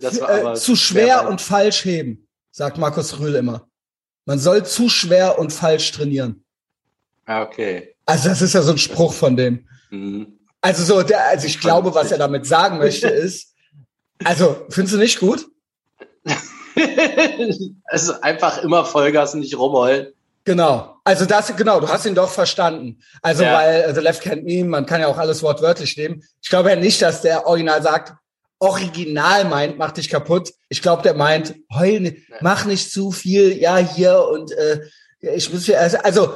äh, 0.00 0.54
zu 0.54 0.76
schwer 0.76 1.28
und 1.28 1.40
falsch 1.40 1.84
heben, 1.84 2.26
sagt 2.50 2.78
Markus 2.78 3.18
Rühl 3.18 3.34
immer. 3.34 3.66
Man 4.26 4.38
soll 4.38 4.64
zu 4.64 4.88
schwer 4.88 5.38
und 5.38 5.52
falsch 5.52 5.92
trainieren. 5.92 6.43
Ah, 7.26 7.42
okay. 7.42 7.94
Also 8.06 8.28
das 8.28 8.42
ist 8.42 8.54
ja 8.54 8.62
so 8.62 8.72
ein 8.72 8.78
Spruch 8.78 9.12
von 9.12 9.36
dem. 9.36 9.66
Mhm. 9.90 10.38
Also 10.60 10.84
so, 10.84 11.02
der, 11.02 11.28
also 11.28 11.46
ich 11.46 11.60
glaube, 11.60 11.94
was 11.94 12.10
er 12.10 12.18
damit 12.18 12.46
sagen 12.46 12.78
möchte 12.78 13.08
ist, 13.24 13.54
also 14.22 14.66
findest 14.70 14.94
du 14.94 14.98
nicht 14.98 15.20
gut? 15.20 15.46
also 17.84 18.20
einfach 18.20 18.62
immer 18.62 18.84
Vollgas, 18.84 19.34
nicht 19.34 19.58
rumheulen. 19.58 20.08
Genau. 20.44 20.96
Also 21.04 21.24
das, 21.24 21.54
genau, 21.56 21.80
du 21.80 21.88
hast 21.88 22.06
ihn 22.06 22.14
doch 22.14 22.30
verstanden. 22.30 23.00
Also 23.22 23.44
ja. 23.44 23.54
weil 23.54 23.94
The 23.94 24.00
Left 24.00 24.22
Can't 24.22 24.42
Meme, 24.42 24.68
man 24.68 24.86
kann 24.86 25.00
ja 25.00 25.08
auch 25.08 25.18
alles 25.18 25.42
wortwörtlich 25.42 25.96
nehmen. 25.96 26.22
Ich 26.42 26.48
glaube 26.48 26.70
ja 26.70 26.76
nicht, 26.76 27.00
dass 27.00 27.22
der 27.22 27.46
Original 27.46 27.82
sagt, 27.82 28.14
Original 28.58 29.44
meint, 29.44 29.78
mach 29.78 29.92
dich 29.92 30.08
kaputt. 30.08 30.52
Ich 30.68 30.80
glaube, 30.80 31.02
der 31.02 31.14
meint, 31.14 31.54
heul, 31.74 32.16
mach 32.40 32.64
nicht 32.64 32.90
zu 32.90 33.10
viel, 33.10 33.58
ja, 33.58 33.76
hier 33.76 34.26
und 34.28 34.52
äh, 34.52 34.80
ich 35.20 35.52
muss, 35.52 35.68
also, 35.70 35.98
also 35.98 36.34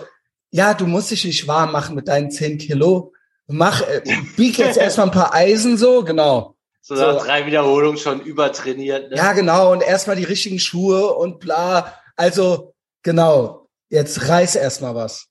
ja, 0.50 0.74
du 0.74 0.86
musst 0.86 1.10
dich 1.10 1.24
nicht 1.24 1.46
warm 1.46 1.72
machen 1.72 1.94
mit 1.94 2.08
deinen 2.08 2.30
10 2.30 2.58
Kilo. 2.58 3.12
Mach, 3.46 3.82
äh, 3.82 4.02
bieg 4.36 4.58
jetzt 4.58 4.76
erstmal 4.78 5.08
ein 5.08 5.12
paar 5.12 5.34
Eisen 5.34 5.76
so, 5.76 6.02
genau. 6.02 6.56
So, 6.80 6.96
so. 6.96 7.02
nach 7.02 7.24
drei 7.24 7.46
Wiederholungen 7.46 7.98
schon 7.98 8.20
übertrainiert. 8.20 9.10
Ne? 9.10 9.16
Ja, 9.16 9.32
genau. 9.32 9.72
Und 9.72 9.82
erstmal 9.82 10.16
die 10.16 10.24
richtigen 10.24 10.58
Schuhe 10.58 11.14
und 11.14 11.38
bla. 11.40 11.94
Also, 12.16 12.74
genau. 13.02 13.68
Jetzt 13.90 14.28
reiß 14.28 14.56
erstmal 14.56 14.94
was. 14.94 15.26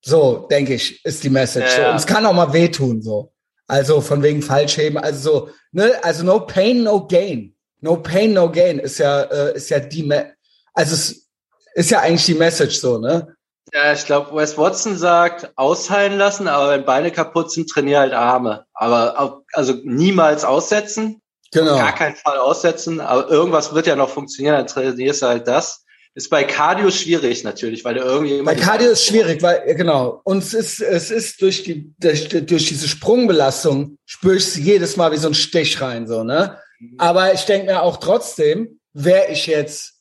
So, 0.00 0.46
denke 0.50 0.74
ich, 0.74 1.04
ist 1.04 1.22
die 1.24 1.30
Message. 1.30 1.76
Ja, 1.76 1.84
so. 1.84 1.90
Und 1.90 1.96
es 1.96 2.06
kann 2.06 2.26
auch 2.26 2.32
mal 2.32 2.52
wehtun, 2.52 3.02
so. 3.02 3.32
Also 3.66 4.00
von 4.00 4.22
wegen 4.22 4.40
Fallschäden, 4.40 4.96
also 4.96 5.20
so, 5.20 5.50
ne, 5.72 5.92
also 6.02 6.24
no 6.24 6.40
pain, 6.40 6.84
no 6.84 7.06
gain. 7.06 7.54
No 7.80 7.96
pain, 7.96 8.32
no 8.32 8.50
gain 8.50 8.78
ist 8.78 8.98
ja, 8.98 9.22
äh, 9.22 9.56
ist 9.56 9.68
ja 9.68 9.78
die, 9.78 10.04
Me 10.04 10.32
also 10.72 10.94
es 10.94 11.28
ist 11.74 11.90
ja 11.90 12.00
eigentlich 12.00 12.24
die 12.24 12.34
Message 12.34 12.78
so, 12.78 12.98
ne? 12.98 13.36
Ja, 13.72 13.92
ich 13.92 14.06
glaube, 14.06 14.34
Wes 14.34 14.56
Watson 14.56 14.96
sagt, 14.96 15.50
ausheilen 15.56 16.18
lassen, 16.18 16.48
aber 16.48 16.70
wenn 16.70 16.84
Beine 16.84 17.10
kaputt 17.10 17.52
sind, 17.52 17.68
trainier 17.68 18.00
halt 18.00 18.12
Arme. 18.12 18.64
Aber 18.74 19.18
auch, 19.18 19.42
also 19.52 19.74
niemals 19.84 20.44
aussetzen. 20.44 21.20
Genau. 21.52 21.76
Gar 21.76 21.94
keinen 21.94 22.16
Fall 22.16 22.38
aussetzen, 22.38 23.00
aber 23.00 23.28
irgendwas 23.30 23.74
wird 23.74 23.86
ja 23.86 23.96
noch 23.96 24.10
funktionieren, 24.10 24.56
dann 24.56 24.66
trainierst 24.66 25.22
du 25.22 25.26
halt 25.26 25.48
das. 25.48 25.84
ist 26.14 26.28
bei 26.28 26.44
Cardio 26.44 26.90
schwierig 26.90 27.42
natürlich, 27.44 27.84
weil 27.84 27.94
du 27.94 28.00
irgendwie 28.00 28.42
Bei 28.42 28.54
Cardio 28.54 28.90
ist 28.90 29.04
schwierig, 29.04 29.42
weil 29.42 29.74
genau. 29.74 30.20
Und 30.24 30.42
es 30.42 30.52
ist 30.52 30.80
es 30.80 31.10
ist 31.10 31.40
durch 31.40 31.62
die 31.62 31.94
durch, 31.98 32.28
durch 32.28 32.66
diese 32.66 32.86
Sprungbelastung 32.86 33.96
spüre 34.04 34.36
ich 34.36 34.56
jedes 34.56 34.96
Mal 34.96 35.12
wie 35.12 35.16
so 35.16 35.28
ein 35.28 35.34
Stich 35.34 35.80
rein 35.80 36.06
so 36.06 36.22
ne. 36.22 36.58
Mhm. 36.80 36.96
Aber 36.98 37.32
ich 37.32 37.44
denke 37.46 37.66
mir 37.66 37.82
auch 37.82 37.96
trotzdem, 37.96 38.80
wäre 38.92 39.28
ich 39.30 39.46
jetzt 39.46 39.94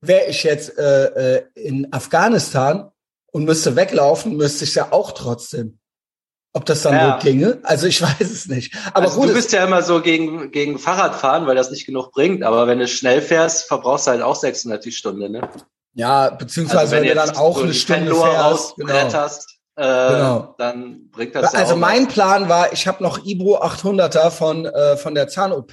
wäre 0.00 0.26
ich 0.26 0.44
jetzt 0.44 0.78
äh, 0.78 1.36
äh, 1.36 1.42
in 1.54 1.92
Afghanistan 1.92 2.90
und 3.34 3.44
müsste 3.44 3.74
weglaufen, 3.74 4.36
müsste 4.36 4.64
ich 4.64 4.76
ja 4.76 4.92
auch 4.92 5.10
trotzdem. 5.10 5.80
Ob 6.52 6.64
das 6.66 6.82
dann 6.82 6.94
ja. 6.94 7.14
wohl 7.14 7.18
ginge? 7.20 7.58
Also 7.64 7.88
ich 7.88 8.00
weiß 8.20 8.30
es 8.30 8.46
nicht. 8.46 8.72
Aber 8.92 9.06
also 9.06 9.20
gut, 9.20 9.30
du 9.30 9.34
bist 9.34 9.52
ja 9.52 9.64
immer 9.64 9.82
so 9.82 10.00
gegen, 10.00 10.52
gegen 10.52 10.78
Fahrradfahren, 10.78 11.44
weil 11.48 11.56
das 11.56 11.72
nicht 11.72 11.84
genug 11.84 12.12
bringt. 12.12 12.44
Aber 12.44 12.68
wenn 12.68 12.78
du 12.78 12.86
schnell 12.86 13.20
fährst, 13.20 13.66
verbrauchst 13.66 14.06
du 14.06 14.12
halt 14.12 14.22
auch 14.22 14.36
600 14.36 14.84
die 14.84 14.92
Stunde, 14.92 15.28
ne? 15.28 15.48
Ja, 15.94 16.30
beziehungsweise 16.30 16.78
also 16.78 16.92
wenn, 16.92 17.02
wenn 17.02 17.08
du 17.08 17.14
dann 17.16 17.36
auch 17.36 17.56
so 17.56 17.64
eine 17.64 17.74
Stunde 17.74 18.14
fährst, 18.14 18.76
genau. 18.76 19.08
Äh, 19.76 20.12
genau. 20.12 20.54
dann 20.58 21.10
bringt 21.10 21.34
das 21.34 21.56
Also 21.56 21.74
mein 21.74 22.06
was. 22.06 22.14
Plan 22.14 22.48
war, 22.48 22.72
ich 22.72 22.86
habe 22.86 23.02
noch 23.02 23.24
Ibro 23.24 23.60
800er 23.60 24.30
von, 24.30 24.66
äh, 24.66 24.96
von 24.96 25.16
der 25.16 25.26
Zahn-OP 25.26 25.72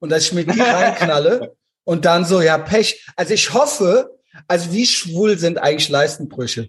und 0.00 0.10
dass 0.10 0.24
ich 0.24 0.32
mir 0.34 0.44
die 0.44 0.60
reinknalle 0.60 1.56
und 1.84 2.04
dann 2.04 2.26
so, 2.26 2.42
ja, 2.42 2.58
Pech. 2.58 3.06
Also 3.16 3.32
ich 3.32 3.54
hoffe, 3.54 4.10
also 4.48 4.72
wie 4.72 4.86
schwul 4.86 5.38
sind 5.38 5.58
eigentlich 5.58 5.88
Leistenbrüche? 5.88 6.68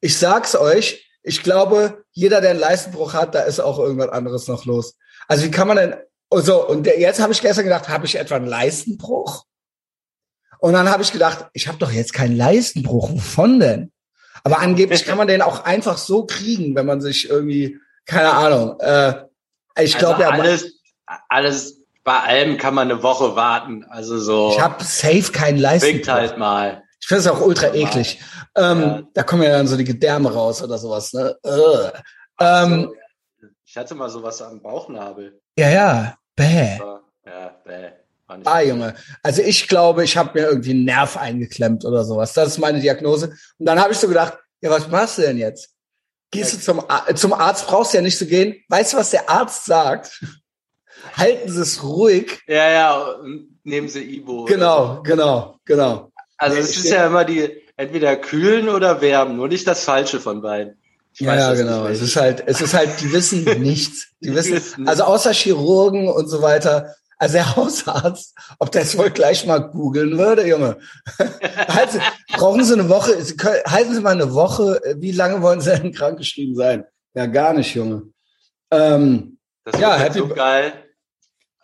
Ich 0.00 0.18
sag's 0.18 0.54
euch, 0.54 1.10
ich 1.22 1.42
glaube, 1.42 2.04
jeder, 2.12 2.40
der 2.40 2.50
einen 2.50 2.60
Leistenbruch 2.60 3.14
hat, 3.14 3.34
da 3.34 3.40
ist 3.40 3.60
auch 3.60 3.78
irgendwas 3.78 4.10
anderes 4.10 4.46
noch 4.46 4.66
los. 4.66 4.96
Also 5.26 5.44
wie 5.44 5.50
kann 5.50 5.68
man 5.68 5.78
denn, 5.78 5.94
oh, 6.30 6.40
so, 6.40 6.68
und 6.68 6.86
jetzt 6.86 7.20
habe 7.20 7.32
ich 7.32 7.40
gestern 7.40 7.64
gedacht, 7.64 7.88
habe 7.88 8.04
ich 8.04 8.16
etwa 8.16 8.36
einen 8.36 8.46
Leistenbruch? 8.46 9.44
Und 10.58 10.74
dann 10.74 10.90
habe 10.90 11.02
ich 11.02 11.12
gedacht, 11.12 11.46
ich 11.52 11.66
habe 11.68 11.78
doch 11.78 11.90
jetzt 11.90 12.12
keinen 12.12 12.36
Leistenbruch. 12.36 13.10
Wovon 13.10 13.60
denn? 13.60 13.92
Aber 14.44 14.60
angeblich 14.60 15.04
kann 15.06 15.18
man 15.18 15.28
den 15.28 15.42
auch 15.42 15.64
einfach 15.64 15.96
so 15.96 16.26
kriegen, 16.26 16.74
wenn 16.76 16.86
man 16.86 17.00
sich 17.00 17.28
irgendwie, 17.28 17.78
keine 18.04 18.32
Ahnung. 18.32 18.78
Äh, 18.80 19.24
ich 19.80 19.96
glaube 19.98 20.26
also 20.26 20.36
ja. 20.36 20.42
Alles, 20.42 20.72
alles, 21.28 21.80
bei 22.04 22.18
allem 22.18 22.58
kann 22.58 22.74
man 22.74 22.90
eine 22.90 23.02
Woche 23.02 23.34
warten. 23.34 23.84
Also 23.88 24.18
so. 24.18 24.52
Ich 24.52 24.60
habe 24.60 24.84
safe 24.84 25.32
keinen 25.32 25.58
Leistenbruch. 25.58 26.12
halt 26.12 26.38
mal. 26.38 26.83
Ich 27.04 27.08
finde 27.08 27.20
es 27.20 27.26
auch 27.26 27.42
ultra 27.42 27.74
eklig. 27.74 28.18
Ähm, 28.56 28.80
ja. 28.80 29.02
Da 29.12 29.24
kommen 29.24 29.42
ja 29.42 29.50
dann 29.50 29.66
so 29.66 29.76
die 29.76 29.84
Gedärme 29.84 30.32
raus 30.32 30.62
oder 30.62 30.78
sowas. 30.78 31.12
Ne? 31.12 31.36
Ähm, 32.40 32.90
so, 33.38 33.46
ich 33.66 33.76
hatte 33.76 33.94
mal 33.94 34.08
sowas 34.08 34.40
am 34.40 34.62
Bauchnabel. 34.62 35.38
Ja, 35.58 35.68
ja. 35.68 36.18
Bäh. 36.34 36.78
Ja, 37.26 37.60
bäh. 37.62 37.90
Ah, 38.46 38.62
Junge. 38.62 38.94
Also 39.22 39.42
ich 39.42 39.68
glaube, 39.68 40.02
ich 40.02 40.16
habe 40.16 40.30
mir 40.32 40.46
irgendwie 40.46 40.70
einen 40.70 40.86
Nerv 40.86 41.18
eingeklemmt 41.18 41.84
oder 41.84 42.04
sowas. 42.04 42.32
Das 42.32 42.48
ist 42.48 42.58
meine 42.58 42.80
Diagnose. 42.80 43.36
Und 43.58 43.66
dann 43.66 43.78
habe 43.78 43.92
ich 43.92 43.98
so 43.98 44.08
gedacht, 44.08 44.38
ja, 44.62 44.70
was 44.70 44.88
machst 44.88 45.18
du 45.18 45.22
denn 45.22 45.36
jetzt? 45.36 45.74
Gehst 46.30 46.54
du 46.54 46.58
zum, 46.58 46.82
zum 47.16 47.34
Arzt, 47.34 47.66
brauchst 47.66 47.92
du 47.92 47.98
ja 47.98 48.02
nicht 48.02 48.16
zu 48.16 48.26
gehen. 48.26 48.56
Weißt 48.70 48.94
du, 48.94 48.96
was 48.96 49.10
der 49.10 49.28
Arzt 49.28 49.66
sagt? 49.66 50.24
Halten 51.18 51.52
Sie 51.52 51.60
es 51.60 51.82
ruhig. 51.82 52.40
Ja, 52.46 52.70
ja, 52.70 53.16
nehmen 53.62 53.90
Sie 53.90 54.16
Ibo. 54.16 54.46
Genau, 54.46 55.02
genau, 55.02 55.58
genau. 55.66 56.10
Also 56.44 56.58
es 56.58 56.76
ist 56.76 56.90
ja 56.90 57.06
immer 57.06 57.24
die, 57.24 57.62
entweder 57.76 58.16
kühlen 58.16 58.68
oder 58.68 59.00
wärmen, 59.00 59.36
nur 59.36 59.48
nicht 59.48 59.66
das 59.66 59.84
Falsche 59.84 60.20
von 60.20 60.42
beiden. 60.42 60.78
Ja, 61.14 61.34
ja 61.34 61.54
genau. 61.54 61.86
Es 61.86 62.02
ist 62.02 62.16
halt, 62.16 62.42
es 62.46 62.60
ist 62.60 62.74
halt, 62.74 63.00
die 63.00 63.12
wissen 63.12 63.44
nichts. 63.62 64.08
Die, 64.20 64.28
die 64.28 64.34
wissen, 64.34 64.56
wissen 64.56 64.88
also 64.88 65.04
außer 65.04 65.32
Chirurgen 65.32 66.08
und 66.08 66.28
so 66.28 66.42
weiter. 66.42 66.94
Also 67.16 67.34
der 67.34 67.56
Hausarzt, 67.56 68.34
ob 68.58 68.72
der 68.72 68.82
es 68.82 68.98
wohl 68.98 69.10
gleich 69.10 69.46
mal 69.46 69.58
googeln 69.58 70.18
würde, 70.18 70.46
Junge. 70.46 70.76
also, 71.68 71.98
brauchen 72.32 72.64
Sie 72.64 72.74
eine 72.74 72.88
Woche, 72.88 73.12
halten 73.66 73.94
Sie 73.94 74.00
mal 74.00 74.10
eine 74.10 74.34
Woche, 74.34 74.80
wie 74.96 75.12
lange 75.12 75.40
wollen 75.40 75.60
Sie 75.60 75.70
denn 75.70 75.92
krankgeschrieben 75.92 76.56
sein? 76.56 76.84
Ja, 77.14 77.26
gar 77.26 77.54
nicht, 77.54 77.74
Junge. 77.74 78.08
Ähm, 78.70 79.38
das 79.64 79.80
ja, 79.80 79.96
happy, 79.96 80.18
so 80.18 80.28
geil. 80.28 80.72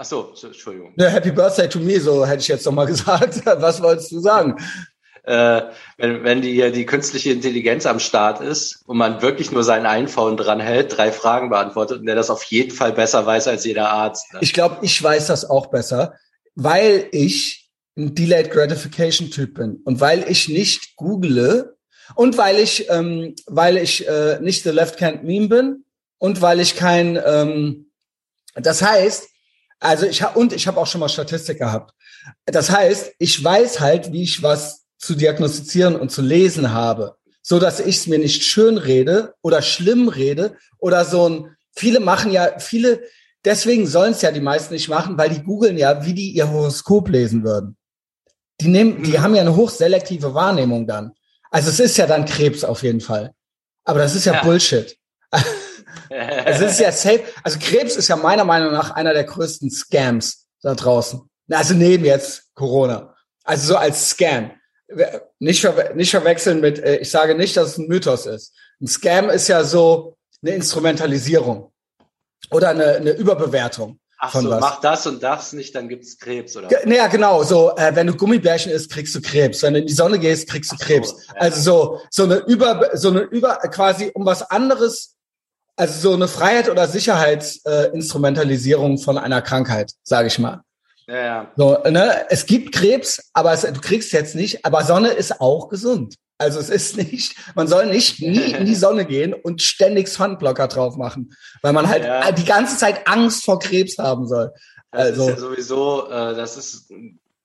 Ach 0.02 0.04
so, 0.06 0.32
Entschuldigung. 0.42 0.94
Happy 0.98 1.30
Birthday 1.30 1.68
to 1.68 1.78
me, 1.78 2.00
so 2.00 2.24
hätte 2.24 2.40
ich 2.40 2.48
jetzt 2.48 2.64
noch 2.64 2.72
mal 2.72 2.86
gesagt. 2.86 3.42
Was 3.44 3.82
wolltest 3.82 4.10
du 4.10 4.20
sagen? 4.20 4.56
Äh, 5.24 5.60
wenn, 5.98 6.24
wenn 6.24 6.40
die, 6.40 6.72
die 6.72 6.86
künstliche 6.86 7.32
Intelligenz 7.32 7.84
am 7.84 8.00
Start 8.00 8.40
ist 8.40 8.82
und 8.86 8.96
man 8.96 9.20
wirklich 9.20 9.52
nur 9.52 9.62
seinen 9.62 9.84
iPhone 9.84 10.38
dran 10.38 10.58
hält, 10.58 10.96
drei 10.96 11.12
Fragen 11.12 11.50
beantwortet 11.50 12.00
und 12.00 12.06
der 12.06 12.14
das 12.14 12.30
auf 12.30 12.42
jeden 12.44 12.70
Fall 12.70 12.94
besser 12.94 13.26
weiß 13.26 13.46
als 13.48 13.66
jeder 13.66 13.90
Arzt. 13.90 14.32
Ne? 14.32 14.38
Ich 14.40 14.54
glaube, 14.54 14.78
ich 14.80 15.02
weiß 15.02 15.26
das 15.26 15.44
auch 15.44 15.66
besser, 15.66 16.14
weil 16.54 17.06
ich 17.12 17.68
ein 17.94 18.14
Delayed 18.14 18.50
Gratification 18.50 19.30
Typ 19.30 19.52
bin 19.56 19.82
und 19.84 20.00
weil 20.00 20.24
ich 20.30 20.48
nicht 20.48 20.96
google 20.96 21.76
und 22.14 22.38
weil 22.38 22.58
ich, 22.58 22.88
ähm, 22.88 23.34
weil 23.46 23.76
ich 23.76 24.08
äh, 24.08 24.38
nicht 24.40 24.62
the 24.62 24.70
left 24.70 25.02
hand 25.02 25.24
meme 25.24 25.48
bin 25.48 25.84
und 26.16 26.40
weil 26.40 26.58
ich 26.58 26.74
kein, 26.74 27.20
ähm, 27.22 27.90
das 28.54 28.80
heißt, 28.80 29.29
also 29.80 30.06
ich 30.06 30.22
habe 30.22 30.38
und 30.38 30.52
ich 30.52 30.66
habe 30.66 30.78
auch 30.78 30.86
schon 30.86 31.00
mal 31.00 31.08
Statistik 31.08 31.58
gehabt. 31.58 31.94
Das 32.44 32.70
heißt, 32.70 33.14
ich 33.18 33.42
weiß 33.42 33.80
halt, 33.80 34.12
wie 34.12 34.22
ich 34.22 34.42
was 34.42 34.84
zu 34.98 35.14
diagnostizieren 35.14 35.96
und 35.96 36.12
zu 36.12 36.20
lesen 36.20 36.72
habe, 36.72 37.16
so 37.42 37.58
dass 37.58 37.80
ich 37.80 37.96
es 37.96 38.06
mir 38.06 38.18
nicht 38.18 38.44
schön 38.44 38.76
rede 38.76 39.34
oder 39.42 39.62
schlimm 39.62 40.08
rede 40.08 40.56
oder 40.78 41.04
so 41.04 41.28
ein. 41.28 41.56
Viele 41.72 42.00
machen 42.00 42.30
ja 42.30 42.58
viele. 42.58 43.02
Deswegen 43.44 43.86
sollen 43.86 44.12
es 44.12 44.20
ja 44.20 44.32
die 44.32 44.40
meisten 44.40 44.74
nicht 44.74 44.90
machen, 44.90 45.16
weil 45.16 45.30
die 45.30 45.42
googeln 45.42 45.78
ja, 45.78 46.04
wie 46.04 46.12
die 46.12 46.32
ihr 46.32 46.50
Horoskop 46.50 47.08
lesen 47.08 47.42
würden. 47.42 47.78
Die 48.60 48.68
nehmen, 48.68 49.02
die 49.02 49.12
mhm. 49.12 49.22
haben 49.22 49.34
ja 49.34 49.40
eine 49.40 49.56
hochselektive 49.56 50.34
Wahrnehmung 50.34 50.86
dann. 50.86 51.12
Also 51.50 51.70
es 51.70 51.80
ist 51.80 51.96
ja 51.96 52.06
dann 52.06 52.26
Krebs 52.26 52.64
auf 52.64 52.82
jeden 52.82 53.00
Fall. 53.00 53.32
Aber 53.84 53.98
das 53.98 54.14
ist 54.14 54.26
ja, 54.26 54.34
ja. 54.34 54.42
Bullshit. 54.42 54.96
es 56.10 56.60
ist 56.60 56.80
ja 56.80 56.90
safe. 56.90 57.22
Also 57.42 57.58
Krebs 57.60 57.96
ist 57.96 58.08
ja 58.08 58.16
meiner 58.16 58.44
Meinung 58.44 58.72
nach 58.72 58.90
einer 58.90 59.14
der 59.14 59.24
größten 59.24 59.70
Scams 59.70 60.46
da 60.62 60.74
draußen. 60.74 61.20
Also 61.50 61.74
neben 61.74 62.04
jetzt 62.04 62.54
Corona. 62.54 63.14
Also 63.44 63.74
so 63.74 63.76
als 63.76 64.10
Scam. 64.10 64.50
Nicht, 65.38 65.60
ver 65.60 65.94
nicht 65.94 66.10
verwechseln 66.10 66.60
mit, 66.60 66.80
äh, 66.80 66.96
ich 66.96 67.10
sage 67.10 67.36
nicht, 67.36 67.56
dass 67.56 67.68
es 67.68 67.78
ein 67.78 67.86
Mythos 67.86 68.26
ist. 68.26 68.52
Ein 68.80 68.88
Scam 68.88 69.30
ist 69.30 69.46
ja 69.46 69.62
so 69.62 70.16
eine 70.42 70.54
Instrumentalisierung 70.54 71.72
oder 72.50 72.70
eine, 72.70 72.96
eine 72.96 73.12
Überbewertung. 73.12 74.00
Ach 74.18 74.34
so, 74.34 74.50
was. 74.50 74.60
mach 74.60 74.80
das 74.80 75.06
und 75.06 75.22
das 75.22 75.52
nicht, 75.54 75.74
dann 75.74 75.88
gibt's 75.88 76.18
Krebs, 76.18 76.54
oder? 76.56 76.68
Naja, 76.84 77.06
genau. 77.06 77.42
So, 77.42 77.74
äh, 77.76 77.94
wenn 77.94 78.06
du 78.06 78.14
Gummibärchen 78.14 78.70
isst, 78.70 78.90
kriegst 78.90 79.14
du 79.14 79.22
Krebs. 79.22 79.62
Wenn 79.62 79.74
du 79.74 79.80
in 79.80 79.86
die 79.86 79.92
Sonne 79.94 80.18
gehst, 80.18 80.48
kriegst 80.48 80.72
du 80.72 80.76
Krebs. 80.76 81.10
So, 81.10 81.16
ja. 81.16 81.40
Also 81.40 81.60
so, 81.60 82.00
so 82.10 82.24
eine 82.24 82.36
über, 82.46 82.90
so 82.94 83.08
eine 83.08 83.20
über, 83.20 83.56
quasi 83.70 84.10
um 84.12 84.26
was 84.26 84.42
anderes 84.42 85.16
also 85.80 86.10
so 86.10 86.14
eine 86.14 86.28
Freiheit 86.28 86.68
oder 86.68 86.86
Sicherheitsinstrumentalisierung 86.86 88.96
äh, 88.96 88.98
von 88.98 89.16
einer 89.16 89.40
Krankheit, 89.40 89.92
sage 90.02 90.28
ich 90.28 90.38
mal. 90.38 90.60
Ja, 91.08 91.16
ja. 91.16 91.50
So, 91.56 91.78
ne? 91.88 92.26
Es 92.28 92.44
gibt 92.44 92.72
Krebs, 92.72 93.30
aber 93.32 93.54
es, 93.54 93.62
du 93.62 93.80
kriegst 93.80 94.12
jetzt 94.12 94.34
nicht. 94.34 94.66
Aber 94.66 94.84
Sonne 94.84 95.08
ist 95.08 95.40
auch 95.40 95.70
gesund. 95.70 96.16
Also 96.36 96.60
es 96.60 96.68
ist 96.68 96.98
nicht, 96.98 97.34
man 97.54 97.66
soll 97.66 97.86
nicht 97.86 98.20
nie 98.20 98.52
in 98.52 98.66
die 98.66 98.74
Sonne 98.74 99.06
gehen 99.06 99.32
und 99.34 99.62
ständig 99.62 100.08
Sunblocker 100.08 100.68
drauf 100.68 100.96
machen, 100.96 101.34
weil 101.62 101.72
man 101.72 101.88
halt 101.88 102.04
ja. 102.04 102.30
die 102.32 102.44
ganze 102.44 102.76
Zeit 102.76 103.08
Angst 103.08 103.44
vor 103.44 103.58
Krebs 103.58 103.96
haben 103.98 104.26
soll. 104.26 104.52
Das 104.90 105.02
also 105.02 105.22
ist 105.22 105.28
ja 105.28 105.36
sowieso, 105.36 106.10
äh, 106.10 106.34
das 106.34 106.56
ist, 106.56 106.92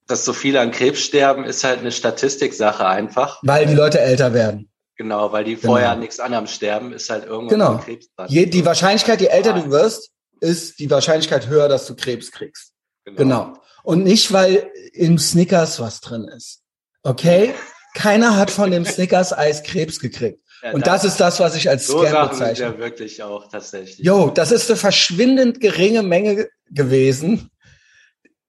dass 0.07 0.25
so 0.25 0.33
viele 0.33 0.59
an 0.59 0.71
Krebs 0.71 1.01
sterben, 1.01 1.45
ist 1.45 1.63
halt 1.63 1.79
eine 1.79 1.91
Statistiksache 1.91 2.85
einfach. 2.85 3.39
Weil 3.43 3.65
die 3.65 3.75
Leute 3.75 3.99
älter 3.99 4.33
werden. 4.33 4.69
Genau, 4.97 5.31
weil 5.31 5.43
die 5.43 5.57
vorher 5.57 5.89
genau. 5.89 6.01
nichts 6.01 6.19
anderem 6.19 6.47
sterben, 6.47 6.93
ist 6.93 7.09
halt 7.09 7.25
irgendwann 7.25 7.49
genau. 7.49 7.77
Krebs 7.77 8.07
dran. 8.15 8.27
Je, 8.29 8.45
die 8.45 8.65
Wahrscheinlichkeit, 8.65 9.19
je 9.19 9.27
älter 9.27 9.53
du 9.53 9.69
wirst, 9.69 10.11
ist 10.39 10.79
die 10.79 10.89
Wahrscheinlichkeit 10.89 11.47
höher, 11.47 11.67
dass 11.67 11.85
du 11.85 11.95
Krebs 11.95 12.31
kriegst. 12.31 12.73
Genau. 13.03 13.17
genau. 13.17 13.53
Und 13.83 14.03
nicht, 14.03 14.31
weil 14.31 14.71
im 14.93 15.17
Snickers 15.17 15.79
was 15.79 16.01
drin 16.01 16.27
ist. 16.35 16.63
Okay? 17.03 17.53
Keiner 17.93 18.35
hat 18.35 18.51
von 18.51 18.71
dem 18.71 18.85
Snickers-Eis 18.85 19.63
Krebs 19.63 19.99
gekriegt. 19.99 20.41
Ja, 20.61 20.73
und 20.73 20.87
das, 20.87 21.03
das, 21.03 21.11
ist 21.11 21.19
das, 21.19 21.39
was 21.39 21.55
ich 21.55 21.69
als 21.69 21.87
so 21.87 22.03
Scam 22.03 22.29
bezeichne. 22.29 22.65
ja 22.65 22.77
wirklich 22.77 23.21
auch 23.21 23.49
tatsächlich. 23.49 24.05
Jo, 24.05 24.29
das 24.29 24.51
ist 24.51 24.69
eine 24.69 24.77
verschwindend 24.77 25.61
geringe 25.61 26.03
Menge 26.03 26.49
gewesen. 26.69 27.51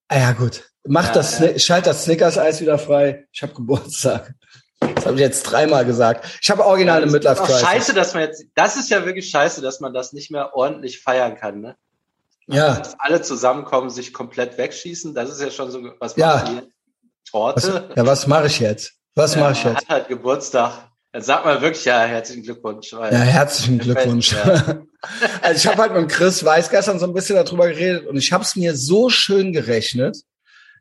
Ah 0.09 0.19
ja, 0.19 0.33
gut. 0.33 0.65
Mach 0.85 1.09
ja, 1.09 1.13
das, 1.13 1.41
ja. 1.41 1.59
schalt 1.59 1.87
das 1.87 2.05
Snickers-Eis 2.05 2.61
wieder 2.61 2.79
frei. 2.79 3.27
Ich 3.33 3.43
habe 3.43 3.55
Geburtstag. 3.55 4.35
Das 4.81 5.07
habe 5.07 5.15
ich 5.15 5.21
jetzt 5.21 5.43
dreimal 5.45 5.85
gesagt. 5.85 6.39
Ich 6.41 6.51
habe 6.51 6.65
original 6.65 7.03
eine 7.03 7.11
Midlife 7.11 7.43
Crisis. 7.43 7.61
Scheiße, 7.61 7.95
dass 7.95 8.15
man 8.15 8.25
jetzt, 8.25 8.45
das 8.55 8.77
ist 8.77 8.91
ja 8.91 9.05
wirklich 9.05 9.31
scheiße, 9.31 9.63
dass 9.63 9.81
man 9.81 9.95
das 9.95 10.13
nicht 10.13 10.31
mehr 10.31 10.55
ordentlich 10.55 11.01
feiern 11.01 11.37
kann, 11.37 11.61
ne? 11.61 11.77
Ja. 12.49 12.77
Dass 12.77 12.99
alle 13.01 13.23
zusammenkommen, 13.23 13.91
sich 13.91 14.13
komplett 14.13 14.57
wegschießen, 14.57 15.15
das 15.15 15.31
ist 15.31 15.41
ja 15.41 15.51
schon 15.51 15.71
so, 15.71 15.81
was 15.99 16.17
ja. 16.17 16.37
macht 16.37 16.69
Torte. 17.29 17.87
Was, 17.89 17.97
ja, 17.97 18.07
was 18.07 18.27
mache 18.27 18.47
ich 18.47 18.61
jetzt? 18.61 18.93
Was 19.15 19.35
ja, 19.35 19.41
mache 19.41 19.53
ich 19.53 19.65
jetzt? 19.65 19.77
Hat 19.77 19.89
halt 19.89 20.09
Geburtstag. 20.09 20.73
Dann 21.13 21.23
sagt 21.23 21.45
man 21.47 21.63
wirklich 21.63 21.85
ja 21.87 22.01
herzlichen 22.03 22.43
Glückwunsch. 22.43 22.93
ja, 22.93 23.07
herzlichen 23.07 23.79
Glückwunsch. 23.79 24.33
Ja. 24.33 24.83
also 25.43 25.57
ich 25.57 25.67
habe 25.67 25.83
halt 25.83 25.95
mit 25.95 26.11
Chris 26.11 26.45
Weiß 26.45 26.69
gestern 26.69 26.99
so 26.99 27.07
ein 27.07 27.15
bisschen 27.15 27.37
darüber 27.37 27.69
geredet 27.69 28.07
und 28.07 28.17
ich 28.17 28.33
habe 28.33 28.45
es 28.45 28.55
mir 28.55 28.77
so 28.77 29.09
schön 29.09 29.53
gerechnet, 29.53 30.19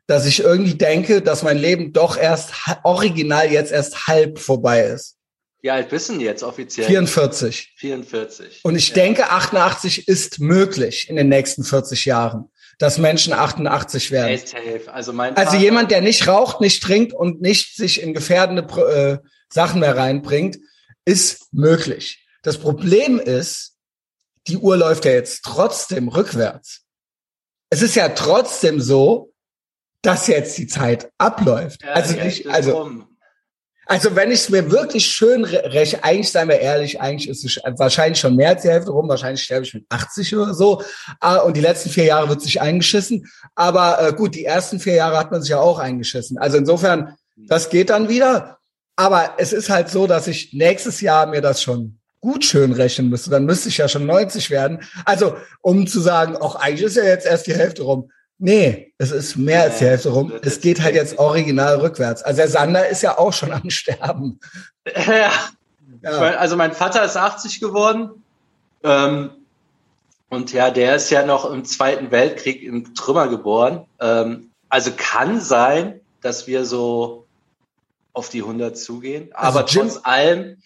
dass 0.06 0.26
ich 0.26 0.40
irgendwie 0.40 0.74
denke, 0.74 1.22
dass 1.22 1.42
mein 1.42 1.58
Leben 1.58 1.92
doch 1.92 2.16
erst 2.16 2.52
original 2.84 3.50
jetzt 3.50 3.72
erst 3.72 4.06
halb 4.06 4.38
vorbei 4.38 4.82
ist. 4.82 5.16
Wie 5.62 5.70
alt 5.70 5.88
bist 5.88 6.10
du 6.10 6.14
jetzt 6.14 6.42
offiziell? 6.44 6.86
44. 6.86 7.74
44. 7.76 8.60
Und 8.62 8.76
ich 8.76 8.90
ja. 8.90 8.94
denke, 8.94 9.30
88 9.30 10.06
ist 10.06 10.38
möglich 10.38 11.08
in 11.08 11.16
den 11.16 11.28
nächsten 11.28 11.64
40 11.64 12.04
Jahren, 12.04 12.50
dass 12.78 12.98
Menschen 12.98 13.32
88 13.32 14.12
werden. 14.12 14.40
Also, 14.92 15.12
mein 15.12 15.36
also 15.36 15.56
jemand, 15.56 15.90
der 15.90 16.02
nicht 16.02 16.28
raucht, 16.28 16.60
nicht 16.60 16.82
trinkt 16.82 17.12
und 17.12 17.40
nicht 17.40 17.74
sich 17.74 18.00
in 18.00 18.14
gefährdende 18.14 18.62
äh, 18.62 19.18
Sachen 19.48 19.80
mehr 19.80 19.96
reinbringt, 19.96 20.58
ist 21.04 21.52
möglich. 21.52 22.24
Das 22.42 22.58
Problem 22.58 23.18
ist, 23.18 23.72
die 24.46 24.58
Uhr 24.58 24.76
läuft 24.76 25.04
ja 25.04 25.12
jetzt 25.12 25.42
trotzdem 25.42 26.08
rückwärts. 26.08 26.82
Es 27.70 27.82
ist 27.82 27.96
ja 27.96 28.10
trotzdem 28.10 28.80
so, 28.80 29.32
dass 30.06 30.26
jetzt 30.28 30.56
die 30.56 30.66
Zeit 30.66 31.10
abläuft. 31.18 31.82
Ja, 31.82 31.92
also 31.92 32.14
nicht, 32.14 32.48
also, 32.48 32.90
also 33.86 34.14
wenn 34.14 34.30
ich 34.30 34.40
es 34.40 34.48
mir 34.50 34.70
wirklich 34.70 35.06
schön 35.06 35.44
räche, 35.44 36.04
eigentlich 36.04 36.30
seien 36.30 36.48
wir 36.48 36.60
ehrlich, 36.60 37.00
eigentlich 37.00 37.28
ist 37.28 37.44
es 37.44 37.60
wahrscheinlich 37.78 38.20
schon 38.20 38.36
mehr 38.36 38.50
als 38.50 38.62
die 38.62 38.68
Hälfte 38.68 38.92
rum, 38.92 39.08
wahrscheinlich 39.08 39.42
sterbe 39.42 39.64
ich 39.64 39.74
mit 39.74 39.86
80 39.88 40.36
oder 40.36 40.54
so. 40.54 40.82
Ah, 41.20 41.38
und 41.38 41.56
die 41.56 41.60
letzten 41.60 41.90
vier 41.90 42.04
Jahre 42.04 42.28
wird 42.28 42.40
sich 42.40 42.60
eingeschissen. 42.60 43.28
Aber 43.54 44.00
äh, 44.00 44.12
gut, 44.12 44.34
die 44.34 44.44
ersten 44.44 44.78
vier 44.78 44.94
Jahre 44.94 45.18
hat 45.18 45.32
man 45.32 45.42
sich 45.42 45.50
ja 45.50 45.58
auch 45.58 45.78
eingeschissen. 45.78 46.38
Also 46.38 46.56
insofern, 46.56 47.16
das 47.36 47.68
geht 47.68 47.90
dann 47.90 48.08
wieder. 48.08 48.58
Aber 48.94 49.34
es 49.38 49.52
ist 49.52 49.70
halt 49.70 49.90
so, 49.90 50.06
dass 50.06 50.26
ich 50.26 50.52
nächstes 50.52 51.00
Jahr 51.00 51.26
mir 51.26 51.42
das 51.42 51.62
schon 51.62 51.98
gut 52.20 52.44
schön 52.44 52.72
rechnen 52.72 53.08
müsste, 53.08 53.30
dann 53.30 53.44
müsste 53.44 53.68
ich 53.68 53.78
ja 53.78 53.88
schon 53.88 54.06
90 54.06 54.50
werden. 54.50 54.80
Also, 55.04 55.36
um 55.60 55.86
zu 55.86 56.00
sagen, 56.00 56.36
auch 56.36 56.56
eigentlich 56.56 56.82
ist 56.82 56.96
ja 56.96 57.04
jetzt 57.04 57.26
erst 57.26 57.46
die 57.46 57.54
Hälfte 57.54 57.82
rum. 57.82 58.10
Nee, 58.38 58.92
es 58.98 59.12
ist 59.12 59.36
mehr 59.36 59.62
als 59.62 59.78
die 59.78 59.86
Hälfte 59.86 60.10
rum. 60.10 60.32
Es 60.42 60.60
geht 60.60 60.82
halt 60.82 60.94
jetzt 60.94 61.18
original 61.18 61.76
rückwärts. 61.76 62.22
Also 62.22 62.38
der 62.38 62.48
Sander 62.48 62.88
ist 62.88 63.02
ja 63.02 63.18
auch 63.18 63.32
schon 63.32 63.52
am 63.52 63.70
Sterben. 63.70 64.40
Ja. 65.06 65.30
ja. 66.02 66.10
Also 66.10 66.56
mein 66.56 66.72
Vater 66.72 67.04
ist 67.04 67.16
80 67.16 67.60
geworden. 67.60 68.22
Ähm, 68.82 69.30
und 70.28 70.52
ja, 70.52 70.70
der 70.70 70.96
ist 70.96 71.10
ja 71.10 71.24
noch 71.24 71.50
im 71.50 71.64
Zweiten 71.64 72.10
Weltkrieg 72.10 72.62
im 72.62 72.94
Trümmer 72.94 73.28
geboren. 73.28 73.86
Ähm, 74.00 74.50
also 74.68 74.90
kann 74.96 75.40
sein, 75.40 76.00
dass 76.20 76.46
wir 76.46 76.64
so 76.64 77.26
auf 78.12 78.28
die 78.28 78.42
100 78.42 78.76
zugehen. 78.76 79.30
Also 79.32 79.58
Aber 79.58 79.68
Jim, 79.68 79.82
trotz 79.82 80.00
allem 80.02 80.56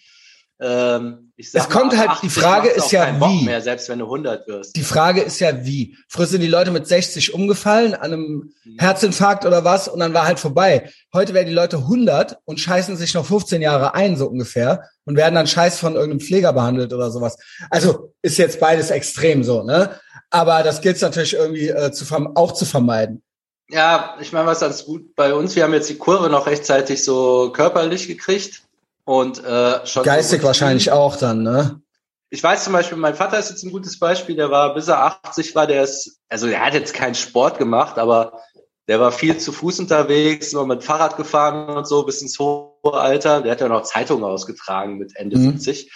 ähm, 0.59 1.30
es 1.53 1.69
kommt 1.69 1.93
mal, 1.93 2.07
halt, 2.07 2.23
die 2.23 2.29
Frage 2.29 2.69
ist 2.69 2.91
ja 2.91 3.19
wie. 3.19 3.45
Mehr, 3.45 3.61
selbst 3.61 3.89
wenn 3.89 3.99
du 3.99 4.05
100 4.05 4.47
wirst. 4.47 4.75
Die 4.75 4.83
Frage 4.83 5.21
ist 5.21 5.39
ja 5.39 5.65
wie. 5.65 5.97
Früher 6.07 6.27
sind 6.27 6.41
die 6.41 6.47
Leute 6.47 6.71
mit 6.71 6.87
60 6.87 7.33
umgefallen 7.33 7.93
an 7.93 8.13
einem 8.13 8.53
mhm. 8.63 8.77
Herzinfarkt 8.77 9.45
oder 9.45 9.63
was 9.63 9.87
und 9.87 9.99
dann 9.99 10.13
war 10.13 10.25
halt 10.25 10.39
vorbei. 10.39 10.89
Heute 11.13 11.33
werden 11.33 11.47
die 11.47 11.53
Leute 11.53 11.77
100 11.77 12.39
und 12.45 12.59
scheißen 12.59 12.97
sich 12.97 13.13
noch 13.13 13.25
15 13.25 13.61
Jahre 13.61 13.93
ein, 13.93 14.17
so 14.17 14.27
ungefähr, 14.27 14.89
und 15.05 15.15
werden 15.15 15.35
dann 15.35 15.47
scheiß 15.47 15.79
von 15.79 15.95
irgendeinem 15.95 16.19
Pfleger 16.19 16.53
behandelt 16.53 16.93
oder 16.93 17.11
sowas. 17.11 17.37
Also 17.69 18.13
ist 18.21 18.37
jetzt 18.37 18.59
beides 18.59 18.91
extrem 18.91 19.43
so, 19.43 19.63
ne? 19.63 19.99
Aber 20.29 20.63
das 20.63 20.81
gilt 20.81 21.01
natürlich 21.01 21.33
irgendwie 21.33 21.69
äh, 21.69 21.91
zu 21.91 22.05
auch 22.35 22.53
zu 22.53 22.65
vermeiden. 22.65 23.21
Ja, 23.69 24.17
ich 24.19 24.33
meine, 24.33 24.47
was 24.47 24.59
ganz 24.59 24.85
gut 24.85 25.15
bei 25.15 25.33
uns, 25.33 25.55
wir 25.55 25.63
haben 25.63 25.73
jetzt 25.73 25.89
die 25.89 25.97
Kurve 25.97 26.29
noch 26.29 26.45
rechtzeitig 26.45 27.03
so 27.03 27.51
körperlich 27.53 28.07
gekriegt. 28.07 28.63
Und 29.03 29.43
äh, 29.43 29.85
schon 29.85 30.03
geistig 30.03 30.41
so 30.41 30.47
wahrscheinlich 30.47 30.91
auch 30.91 31.15
dann, 31.15 31.43
ne? 31.43 31.81
Ich 32.29 32.41
weiß 32.41 32.63
zum 32.63 32.73
Beispiel, 32.73 32.97
mein 32.97 33.15
Vater 33.15 33.37
ist 33.39 33.49
jetzt 33.49 33.63
ein 33.63 33.71
gutes 33.71 33.99
Beispiel, 33.99 34.37
der 34.37 34.49
war, 34.49 34.73
bis 34.73 34.87
er 34.87 35.03
80 35.03 35.53
war, 35.53 35.67
der 35.67 35.83
ist, 35.83 36.21
also 36.29 36.47
er 36.47 36.65
hat 36.65 36.73
jetzt 36.73 36.93
keinen 36.93 37.15
Sport 37.15 37.57
gemacht, 37.57 37.97
aber 37.97 38.39
der 38.87 38.99
war 38.99 39.11
viel 39.11 39.37
zu 39.37 39.51
Fuß 39.51 39.79
unterwegs, 39.79 40.53
nur 40.53 40.65
mit 40.65 40.83
Fahrrad 40.83 41.17
gefahren 41.17 41.75
und 41.75 41.87
so 41.87 42.03
bis 42.03 42.21
ins 42.21 42.39
hohe 42.39 42.71
Alter. 42.93 43.41
Der 43.41 43.51
hat 43.51 43.61
ja 43.61 43.67
noch 43.67 43.83
Zeitungen 43.83 44.23
ausgetragen 44.23 44.97
mit 44.97 45.15
Ende 45.15 45.37
mhm. 45.37 45.57
70. 45.59 45.91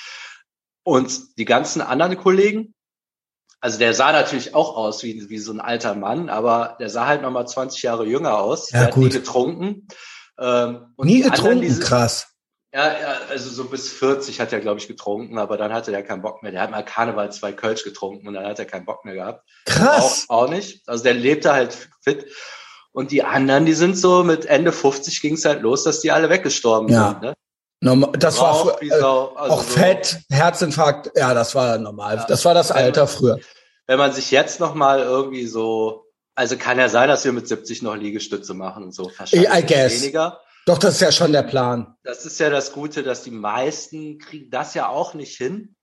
Und 0.84 1.38
die 1.38 1.46
ganzen 1.46 1.82
anderen 1.82 2.18
Kollegen, 2.18 2.74
also 3.60 3.80
der 3.80 3.94
sah 3.94 4.12
natürlich 4.12 4.54
auch 4.54 4.78
aus 4.78 5.04
wie, 5.04 5.30
wie 5.30 5.39
so 5.39 5.52
ein 5.52 5.60
alter 5.60 5.96
Mann, 5.96 6.30
aber 6.30 6.78
der 6.80 6.89
sah 6.89 7.08
halt 7.08 7.22
noch 7.24 7.32
mal 7.32 7.48
20 7.48 7.82
Jahre 7.82 8.06
jünger 8.06 8.38
aus. 8.38 8.70
Ja, 8.72 8.80
der 8.80 8.88
gut. 8.89 8.96
hat 8.96 9.04
nie 9.04 9.20
getrunken. 9.20 9.88
Ähm, 10.38 10.94
nie 10.98 11.22
getrunken, 11.22 11.63
anderen, 11.63 11.80
krass. 11.80 12.35
Ja, 12.76 12.94
also 13.30 13.50
so 13.52 13.64
bis 13.70 13.90
40 13.90 14.42
hat 14.42 14.52
er, 14.52 14.60
glaube 14.60 14.82
ich, 14.82 14.88
getrunken, 14.90 15.38
aber 15.38 15.56
dann 15.56 15.72
hatte 15.72 15.94
er 15.94 16.04
keinen 16.04 16.22
Bock 16.22 16.44
mehr. 16.44 16.52
Der 16.52 16.60
hat 16.60 16.72
mal 16.72 16.84
Karneval 16.84 17.32
zwei 17.32 17.54
Kölsch 17.54 17.86
getrunken 17.86 18.28
und 18.28 18.34
dann 18.34 18.46
hat 18.46 18.60
er 18.60 18.66
keinen 18.66 18.84
Bock 18.84 19.06
mehr 19.06 19.14
gehabt. 19.14 19.48
Krass. 19.66 20.26
Auch, 20.28 20.44
auch 20.44 20.50
nicht. 20.50 20.82
Also 20.86 21.06
der 21.06 21.14
lebte 21.14 21.54
halt 21.54 21.88
fit. 22.04 22.26
Und 22.92 23.12
die 23.12 23.24
anderen, 23.24 23.66
die 23.66 23.72
sind 23.72 23.98
so 23.98 24.26
mit 24.26 24.46
Ende 24.46 24.74
50 24.74 25.22
ging 25.22 25.36
es 25.36 25.46
halt 25.46 25.62
los, 25.62 25.86
dass 25.86 26.02
die 26.02 26.12
alle 26.12 26.30
weggestorben 26.30 26.90
ja. 26.90 27.12
sind. 27.12 27.22
Ne? 27.22 27.34
Normal, 27.80 28.12
das 28.20 28.42
Rauch, 28.42 28.66
war 28.66 28.84
äh, 28.84 28.92
also 28.92 29.38
auch 29.38 29.64
so. 29.64 29.70
Fett, 29.70 30.20
Herzinfarkt, 30.30 31.12
ja, 31.16 31.34
das 31.34 31.56
war 31.56 31.78
normal. 31.78 32.18
Ja, 32.18 32.26
das 32.26 32.44
war 32.44 32.54
das 32.54 32.72
Alter 32.72 33.06
man, 33.06 33.08
früher. 33.08 33.40
Wenn 33.88 34.00
man 34.00 34.12
sich 34.12 34.32
jetzt 34.32 34.60
noch 34.60 34.76
mal 34.76 35.00
irgendwie 35.00 35.48
so, 35.48 36.12
also 36.36 36.58
kann 36.58 36.78
ja 36.78 36.90
sein, 36.90 37.08
dass 37.08 37.24
wir 37.24 37.32
mit 37.32 37.48
70 37.48 37.84
noch 37.84 37.96
Liegestütze 37.96 38.54
machen 38.54 38.84
und 38.84 38.94
so. 38.94 39.10
Wahrscheinlich 39.18 39.50
I 39.50 39.66
guess. 39.66 40.02
weniger. 40.02 40.42
Doch, 40.65 40.80
das 40.80 40.95
ist 40.95 41.01
ja 41.01 41.12
schon 41.12 41.32
der 41.32 41.43
Plan. 41.43 41.95
Das 42.04 42.25
ist 42.25 42.39
ja 42.39 42.49
das 42.49 42.71
Gute, 42.71 43.04
dass 43.04 43.23
die 43.23 43.32
meisten 43.32 44.17
kriegen 44.17 44.49
das 44.49 44.73
ja 44.73 44.89
auch 44.89 45.13
nicht 45.13 45.38
hin. 45.38 45.75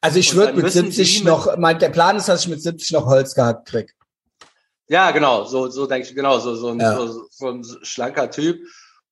Also 0.00 0.18
ich 0.18 0.34
würde 0.34 0.54
mit 0.54 0.72
70 0.72 1.24
noch, 1.24 1.56
mein, 1.58 1.78
der 1.78 1.90
Plan 1.90 2.16
ist, 2.16 2.28
dass 2.28 2.42
ich 2.42 2.48
mit 2.48 2.62
70 2.62 2.92
noch 2.92 3.06
Holz 3.06 3.34
gehabt 3.34 3.68
krieg. 3.68 3.94
Ja, 4.88 5.10
genau, 5.10 5.44
so, 5.44 5.68
so 5.68 5.86
denke 5.86 6.08
ich, 6.08 6.14
genau, 6.14 6.38
so, 6.38 6.56
so, 6.56 6.70
ein, 6.70 6.80
ja. 6.80 6.96
so, 6.96 7.26
so 7.30 7.48
ein 7.50 7.64
schlanker 7.82 8.30
Typ. 8.30 8.60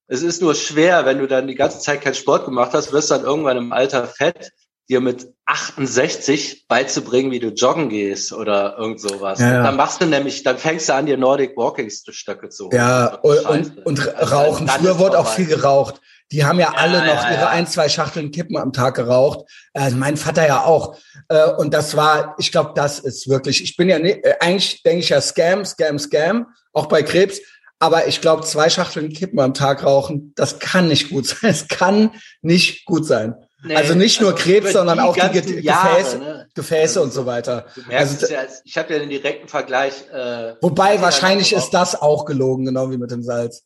Es 0.09 0.23
ist 0.23 0.43
nur 0.43 0.55
schwer, 0.55 1.05
wenn 1.05 1.19
du 1.19 1.29
dann 1.29 1.47
die 1.47 1.55
ganze 1.55 1.79
Zeit 1.79 2.01
keinen 2.01 2.15
Sport 2.15 2.47
gemacht 2.47 2.73
hast, 2.73 2.93
wirst 2.93 3.11
du 3.11 3.15
dann 3.15 3.25
irgendwann 3.25 3.57
im 3.57 3.73
Alter 3.73 4.07
fett 4.07 4.53
dir 4.91 5.01
mit 5.01 5.33
68 5.47 6.67
beizubringen, 6.67 7.31
wie 7.31 7.39
du 7.39 7.49
joggen 7.49 7.89
gehst 7.89 8.33
oder 8.33 8.77
irgend 8.77 9.01
sowas. 9.01 9.39
Ja, 9.39 9.53
ja. 9.53 9.63
Dann 9.63 9.77
machst 9.77 10.03
du 10.03 10.07
nämlich, 10.07 10.43
dann 10.43 10.59
fängst 10.59 10.89
du 10.89 10.95
an, 10.95 11.07
dir 11.07 11.17
Nordic 11.17 11.57
Walking 11.57 11.91
Stöcke 11.91 12.49
zu 12.49 12.65
holen. 12.65 12.77
Ja, 12.77 13.15
und, 13.23 13.47
und, 13.47 13.87
und 13.87 14.15
also 14.17 14.35
rauchen. 14.35 14.67
Dann 14.67 14.81
Früher 14.81 14.99
wurde 14.99 15.19
auch 15.19 15.29
viel 15.29 15.47
geraucht. 15.47 16.01
Die 16.33 16.45
haben 16.45 16.59
ja, 16.59 16.73
ja 16.73 16.79
alle 16.79 17.05
noch 17.07 17.31
ihre 17.31 17.49
ein, 17.49 17.67
zwei 17.67 17.89
Schachteln 17.89 18.31
Kippen 18.33 18.57
am 18.57 18.73
Tag 18.73 18.97
geraucht. 18.97 19.49
Also 19.75 19.97
mein 19.97 20.17
Vater 20.17 20.47
ja 20.47 20.65
auch. 20.65 20.97
Äh, 21.29 21.51
und 21.55 21.73
das 21.73 21.97
war, 21.97 22.35
ich 22.39 22.51
glaube, 22.51 22.73
das 22.75 22.99
ist 22.99 23.29
wirklich, 23.29 23.63
ich 23.63 23.77
bin 23.77 23.89
ja, 23.89 23.99
nicht, 23.99 24.25
äh, 24.25 24.35
eigentlich 24.41 24.83
denke 24.83 25.01
ich 25.01 25.09
ja 25.09 25.21
Scam, 25.21 25.65
Scam, 25.65 25.99
Scam, 25.99 26.47
auch 26.73 26.87
bei 26.87 27.03
Krebs. 27.03 27.41
Aber 27.79 28.09
ich 28.09 28.21
glaube, 28.21 28.45
zwei 28.45 28.69
Schachteln 28.69 29.13
Kippen 29.13 29.41
am 29.41 29.55
Tag 29.55 29.85
rauchen, 29.85 30.33
das 30.37 30.59
kann 30.59 30.89
nicht 30.89 31.11
gut 31.11 31.27
sein. 31.27 31.39
Es 31.51 31.69
kann 31.69 32.11
nicht 32.43 32.85
gut 32.85 33.07
sein. 33.07 33.35
Nee, 33.63 33.77
also 33.77 33.95
nicht 33.95 34.21
nur 34.21 34.33
also 34.33 34.43
Krebs, 34.43 34.73
sondern 34.73 35.01
auch 35.01 35.15
die 35.15 35.41
Ge 35.41 35.61
Jahre, 35.61 35.99
Gefäße, 35.99 36.19
ne? 36.19 36.49
Gefäße 36.55 36.83
also, 36.83 37.03
und 37.03 37.13
so 37.13 37.27
weiter. 37.27 37.67
Also, 37.91 38.27
ja, 38.27 38.41
ich 38.65 38.79
habe 38.79 38.93
ja 38.93 38.99
den 38.99 39.11
direkten 39.11 39.49
Vergleich. 39.49 39.93
Äh, 40.13 40.55
wobei 40.61 41.01
wahrscheinlich 41.03 41.53
ist 41.53 41.71
das 41.71 42.01
auch 42.01 42.25
gelogen, 42.25 42.65
genau 42.65 42.91
wie 42.91 42.97
mit 42.97 43.11
dem 43.11 43.23
Salz. 43.23 43.65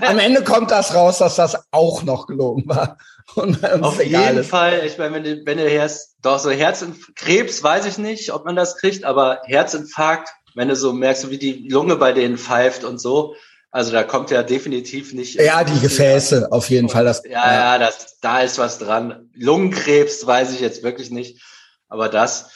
Am 0.00 0.18
Ende 0.18 0.42
kommt 0.42 0.70
das 0.70 0.94
raus, 0.94 1.18
dass 1.18 1.36
das 1.36 1.56
auch 1.70 2.02
noch 2.04 2.26
gelogen 2.26 2.64
war. 2.66 2.96
Und 3.34 3.64
Auf 3.82 4.02
jeden 4.02 4.38
ist. 4.38 4.50
Fall, 4.50 4.82
ich 4.84 4.98
meine, 4.98 5.14
wenn 5.14 5.24
du, 5.24 5.46
wenn 5.46 5.58
du 5.58 5.68
Herz, 5.68 6.14
doch 6.22 6.38
so 6.38 6.50
Herzinfarkt, 6.50 7.16
Krebs 7.16 7.62
weiß 7.62 7.86
ich 7.86 7.98
nicht, 7.98 8.32
ob 8.32 8.44
man 8.44 8.54
das 8.54 8.76
kriegt, 8.76 9.04
aber 9.04 9.40
Herzinfarkt, 9.44 10.30
wenn 10.54 10.68
du 10.68 10.76
so 10.76 10.92
merkst, 10.92 11.30
wie 11.30 11.38
die 11.38 11.68
Lunge 11.68 11.96
bei 11.96 12.12
denen 12.12 12.38
pfeift 12.38 12.84
und 12.84 12.98
so, 12.98 13.34
also 13.74 13.90
da 13.90 14.04
kommt 14.04 14.30
ja 14.30 14.44
definitiv 14.44 15.14
nicht. 15.14 15.34
Ja, 15.34 15.64
die 15.64 15.80
Gefäße 15.80 16.52
auf 16.52 16.70
jeden 16.70 16.88
Fall. 16.88 17.04
Das, 17.04 17.24
ja, 17.24 17.52
ja, 17.52 17.78
das, 17.78 18.20
da 18.20 18.40
ist 18.40 18.56
was 18.56 18.78
dran. 18.78 19.30
Lungenkrebs 19.34 20.24
weiß 20.24 20.52
ich 20.52 20.60
jetzt 20.60 20.84
wirklich 20.84 21.10
nicht, 21.10 21.42
aber 21.88 22.08
das. 22.08 22.52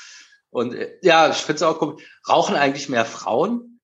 Und 0.50 0.76
ja, 1.02 1.28
ich 1.28 1.38
finde 1.38 1.56
es 1.56 1.62
auch 1.64 1.80
komisch. 1.80 2.04
Rauchen 2.28 2.54
eigentlich 2.54 2.88
mehr 2.88 3.04
Frauen? 3.04 3.80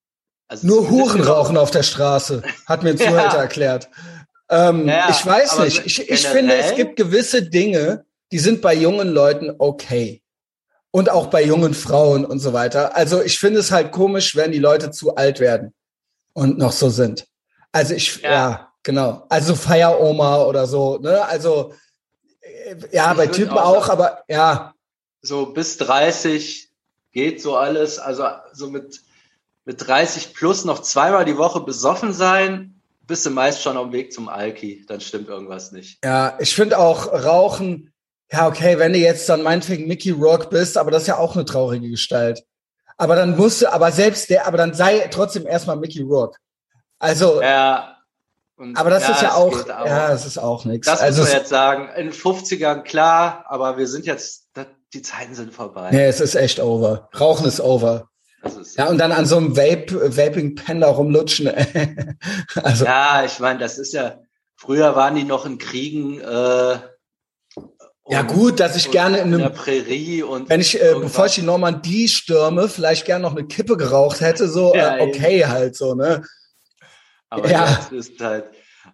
Also 0.47 0.65
Nur 0.65 0.89
Huren 0.89 1.23
rauchen 1.23 1.57
auf 1.57 1.73
der 1.73 1.83
Straße, 1.83 2.45
hat 2.67 2.85
mir 2.85 2.91
ein 2.91 2.99
Zuhälter 2.99 3.35
ja. 3.35 3.43
erklärt. 3.43 3.89
Ähm, 4.49 4.87
ja, 4.87 5.09
ich 5.11 5.27
weiß 5.27 5.59
nicht. 5.59 5.85
Ich, 5.87 6.09
ich 6.09 6.29
finde, 6.29 6.55
es 6.55 6.77
gibt 6.77 6.95
gewisse 6.95 7.43
Dinge, 7.43 8.05
die 8.31 8.39
sind 8.39 8.63
bei 8.63 8.75
jungen 8.75 9.09
Leuten 9.09 9.53
okay. 9.59 10.23
Und 10.93 11.11
auch 11.11 11.27
bei 11.27 11.43
jungen 11.43 11.75
Frauen 11.75 12.25
und 12.25 12.39
so 12.39 12.53
weiter. 12.53 12.95
Also 12.95 13.21
ich 13.21 13.41
finde 13.41 13.59
es 13.59 13.73
halt 13.73 13.91
komisch, 13.91 14.37
wenn 14.37 14.53
die 14.53 14.61
Leute 14.61 14.93
zu 14.93 15.17
alt 15.17 15.41
werden 15.41 15.75
und 16.35 16.59
noch 16.59 16.73
so 16.73 16.91
sind. 16.91 17.27
Also 17.73 17.95
ich, 17.95 18.21
ja, 18.21 18.31
ja 18.31 18.73
genau. 18.83 19.25
Also 19.29 19.55
Feieroma 19.55 20.43
oder 20.43 20.67
so, 20.67 20.99
ne? 20.99 21.25
Also 21.25 21.73
äh, 22.41 22.77
ja, 22.93 23.13
ich 23.13 23.17
bei 23.17 23.27
Typen 23.29 23.59
auch, 23.59 23.77
auch, 23.77 23.89
aber 23.89 24.23
ja. 24.29 24.75
So 25.23 25.47
bis 25.47 25.79
30 25.79 26.69
geht 27.13 27.41
so 27.41 27.57
alles. 27.57 27.99
Also 27.99 28.27
so 28.53 28.69
mit, 28.69 29.01
mit 29.65 29.87
30 29.87 30.35
plus 30.35 30.65
noch 30.65 30.83
zweimal 30.83 31.25
die 31.25 31.39
Woche 31.39 31.61
besoffen 31.61 32.13
sein, 32.13 32.81
bist 33.07 33.27
du 33.27 33.31
meist 33.31 33.63
schon 33.63 33.77
auf 33.77 33.87
dem 33.87 33.93
Weg 33.93 34.13
zum 34.13 34.29
Alki. 34.29 34.85
Dann 34.87 35.01
stimmt 35.01 35.29
irgendwas 35.29 35.73
nicht. 35.73 35.99
Ja, 36.05 36.37
ich 36.41 36.55
finde 36.55 36.79
auch 36.79 37.07
Rauchen, 37.13 37.93
ja, 38.31 38.47
okay, 38.49 38.79
wenn 38.79 38.93
du 38.93 38.99
jetzt 38.99 39.29
dann 39.29 39.43
meinetwegen 39.43 39.87
Mickey 39.87 40.11
Rock 40.11 40.51
bist, 40.51 40.77
aber 40.77 40.91
das 40.91 41.03
ist 41.03 41.09
ja 41.09 41.19
auch 41.19 41.35
eine 41.35 41.45
traurige 41.45 41.89
Gestalt. 41.89 42.45
Aber 42.97 43.17
dann 43.17 43.37
musst 43.37 43.63
du, 43.63 43.73
aber 43.73 43.91
selbst 43.93 44.31
der, 44.31 44.47
aber 44.47 44.57
dann 44.57 44.75
sei 44.75 45.09
trotzdem 45.11 45.47
erstmal 45.47 45.77
Mickey 45.77 46.03
Rourke. 46.03 46.39
Also, 46.99 47.43
Ja. 47.43 47.91
Und 48.57 48.77
aber 48.79 48.89
das 48.91 49.03
ja, 49.09 49.15
ist 49.15 49.23
ja 49.23 49.33
auch, 49.35 49.51
geht 49.51 49.67
ja, 49.67 50.13
es 50.13 50.25
ist 50.27 50.39
auch 50.39 50.65
nichts. 50.65 50.87
Das 50.87 51.01
Also, 51.01 51.23
muss 51.23 51.31
man 51.31 51.39
jetzt 51.41 51.51
sagen. 51.51 51.89
In 51.97 52.07
den 52.07 52.13
50ern 52.13 52.83
klar, 52.83 53.45
aber 53.49 53.79
wir 53.79 53.89
sind 53.89 54.07
jetzt, 54.07 54.47
das- 54.55 54.67
die 54.93 55.03
Zeiten 55.03 55.35
sind 55.35 55.53
vorbei. 55.53 55.89
nee, 55.91 56.05
es 56.07 56.21
ist 56.21 56.37
echt 56.37 56.61
over. 56.61 57.09
Rauchen 57.19 57.47
ist 57.49 57.61
over. 57.61 58.09
Das 58.45 58.55
ist, 58.55 58.77
Ja, 58.79 58.87
und 58.89 58.99
dann 58.99 59.11
an 59.11 59.27
so 59.27 59.39
einem 59.39 59.57
Vape, 59.57 60.17
Vaping-Pen 60.17 60.83
da 60.83 60.89
rumlutschen. 60.89 61.49
also, 62.63 62.85
ja, 62.85 63.25
ich 63.25 63.41
meine, 63.41 63.59
das 63.59 63.77
ist 63.79 63.93
ja, 63.93 64.19
früher 64.57 64.95
waren 64.95 65.17
die 65.17 65.25
noch 65.25 65.47
in 65.47 65.59
Kriegen, 65.59 66.21
äh, 66.21 66.79
ja 68.09 68.23
gut, 68.23 68.61
dass 68.61 68.77
ich 68.77 68.91
gerne 68.91 69.19
in 69.19 69.33
in 69.33 69.39
der 69.39 69.47
einem, 69.49 69.57
Prärie 69.57 70.23
und 70.23 70.49
wenn 70.51 70.61
ich, 70.61 70.75
äh, 70.81 70.85
irgendwas. 70.89 71.11
bevor 71.13 71.27
ich 71.27 71.35
die 71.37 71.43
Normandie 71.43 72.09
stürme, 72.09 72.69
vielleicht 72.69 73.07
gerne 73.07 73.23
noch 73.23 73.37
eine 73.37 73.47
Kippe 73.47 73.77
geraucht 73.77 74.21
hätte, 74.21 74.49
so, 74.49 74.75
Ja, 74.75 74.99
äh, 74.99 75.03
okay 75.03 75.47
halt 75.47 75.77
so, 75.77 75.95
ne? 75.95 76.23
aber 77.31 77.51
ja. 77.51 77.65
das 77.65 77.93
ist 77.93 78.21
halt, 78.21 78.47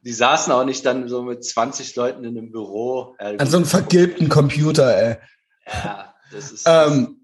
die 0.05 0.12
saßen 0.12 0.53
auch 0.53 0.64
nicht 0.64 0.87
dann 0.87 1.09
so 1.09 1.23
mit 1.23 1.44
20 1.44 1.96
Leuten 1.96 2.25
in 2.25 2.38
einem 2.38 2.53
Büro. 2.53 3.16
Ja, 3.20 3.27
An 3.31 3.46
so 3.49 3.57
einem 3.57 3.66
vergilbten 3.66 4.29
Computer, 4.29 4.96
ey. 4.96 5.16
ja, 5.66 6.14
das 6.33 6.53
ist, 6.53 6.66
Ähm, 6.66 7.16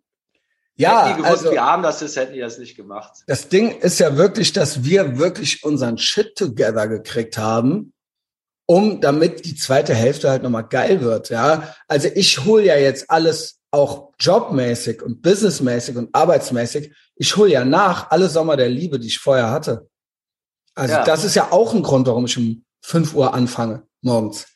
ja, 0.79 1.07
hätten 1.07 1.17
die 1.17 1.23
gewusst, 1.23 1.43
also, 1.45 1.53
wie 1.53 1.59
arm 1.59 1.83
das 1.83 2.03
ist, 2.03 2.17
hätten 2.17 2.35
die 2.35 2.41
das 2.41 2.59
nicht 2.59 2.77
gemacht. 2.77 3.13
das 3.27 3.49
Ding 3.49 3.71
ist 3.79 3.99
ja 3.99 4.17
wirklich, 4.17 4.53
dass 4.53 4.85
wir 4.85 5.19
wirklich 5.19 5.65
unseren 5.65 5.97
Shit 5.97 6.35
together 6.37 6.87
gekriegt 6.89 7.39
haben, 7.39 7.95
um 8.67 9.01
damit 9.01 9.45
die 9.45 9.55
zweite 9.55 9.95
Hälfte 9.95 10.29
halt 10.29 10.43
nochmal 10.43 10.67
geil 10.69 11.01
wird, 11.01 11.31
ja. 11.31 11.75
Also 11.89 12.09
ich 12.15 12.45
hole 12.45 12.65
ja 12.65 12.77
jetzt 12.77 13.11
alles 13.11 13.61
auch 13.71 14.13
jobmäßig 14.19 15.03
und 15.03 15.23
businessmäßig 15.23 15.97
und 15.97 16.15
arbeitsmäßig. 16.15 16.93
Ich 17.17 17.37
hole 17.37 17.51
ja 17.51 17.65
nach 17.65 18.11
alle 18.11 18.29
Sommer 18.29 18.57
der 18.57 18.69
Liebe, 18.69 18.99
die 18.99 19.09
ich 19.09 19.19
vorher 19.19 19.51
hatte. 19.51 19.89
Also 20.75 20.95
Ja. 20.95 21.05
das 21.05 21.25
ist 21.25 21.37
ja 21.37 21.53
auch 21.53 21.75
ein 21.75 21.83
Grund, 21.83 22.07
warum 22.07 22.27
ich 22.27 22.37
um 22.37 22.65
5 22.83 23.15
Uhr 23.15 23.35
anfange 23.35 23.85
morgens. 24.03 24.47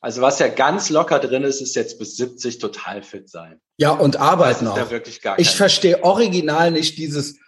Also 0.00 0.20
was 0.20 0.40
ja 0.40 0.48
ganz 0.48 0.90
locker 0.90 1.20
drin 1.20 1.44
ist, 1.44 1.60
ist 1.60 1.76
jetzt 1.76 1.98
bis 1.98 2.16
70 2.16 2.58
total 2.58 3.02
fit 3.02 3.30
sein. 3.30 3.60
Ja, 3.76 3.90
und 3.90 4.16
arbeiten 4.16 4.66
auch. 4.66 4.76
ja 4.76 4.90
Ich 5.38 5.50
verstehe 5.50 6.02
original 6.02 6.72
nicht 6.72 6.98
dieses 6.98 7.38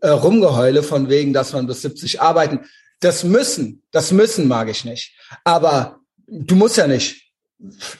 äh, 0.00 0.10
Rumgeheule 0.10 0.84
von 0.84 1.08
wegen, 1.08 1.32
dass 1.32 1.52
man 1.52 1.66
bis 1.66 1.82
70 1.82 2.20
arbeiten. 2.20 2.60
Das 3.00 3.24
müssen, 3.24 3.82
das 3.90 4.12
müssen 4.12 4.48
mag 4.48 4.68
ich 4.68 4.84
nicht. 4.84 5.16
Aber 5.44 6.00
du 6.26 6.54
musst 6.54 6.76
ja 6.76 6.86
nicht. 6.86 7.32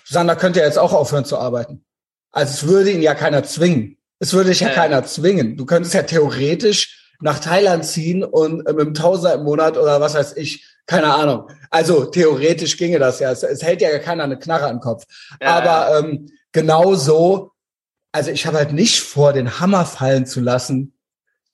Sander 0.05 0.37
könnte 0.37 0.61
ja 0.61 0.67
jetzt 0.67 0.79
auch 0.79 0.93
aufhören 0.93 1.25
zu 1.25 1.39
arbeiten. 1.39 1.85
Also 2.31 2.53
es 2.53 2.67
würde 2.67 2.91
ihn 2.91 3.03
ja 3.03 3.15
keiner 3.15 3.45
zwingen. 3.45 3.99
Es 4.19 4.33
würde 4.33 4.51
dich 4.51 4.61
ja 4.61 4.69
Ja. 4.69 4.75
keiner 4.75 5.05
zwingen. 5.05 5.57
Du 5.57 5.67
könntest 5.67 5.95
ja 5.95 6.03
theoretisch 6.03 7.13
nach 7.21 7.39
Thailand 7.39 7.85
ziehen 7.85 8.25
und 8.25 8.67
äh, 8.67 8.73
mit 8.73 8.81
einem 8.83 8.95
Tausender 8.95 9.35
im 9.35 9.45
Monat 9.45 9.77
oder 9.77 10.01
was 10.01 10.15
weiß 10.15 10.37
ich, 10.37 10.67
keine 10.87 11.15
Ahnung. 11.15 11.49
Also 11.71 12.05
theoretisch 12.07 12.77
ginge 12.77 12.99
das 12.99 13.21
ja. 13.21 13.31
Es, 13.31 13.43
es 13.43 13.63
hält 13.63 13.81
ja 13.81 13.97
keiner 13.99 14.25
eine 14.25 14.39
Knarre 14.39 14.67
am 14.69 14.81
Kopf. 14.81 15.05
Ja, 15.41 15.55
Aber 15.57 15.99
ähm, 15.99 16.29
genau 16.53 16.95
so, 16.95 17.53
also 18.13 18.31
ich 18.31 18.47
habe 18.47 18.59
halt 18.59 18.73
nicht 18.73 19.01
vor, 19.01 19.33
den 19.33 19.61
Hammer 19.61 19.87
fallen 19.87 20.27
zu 20.27 20.41
lassen, 20.41 20.95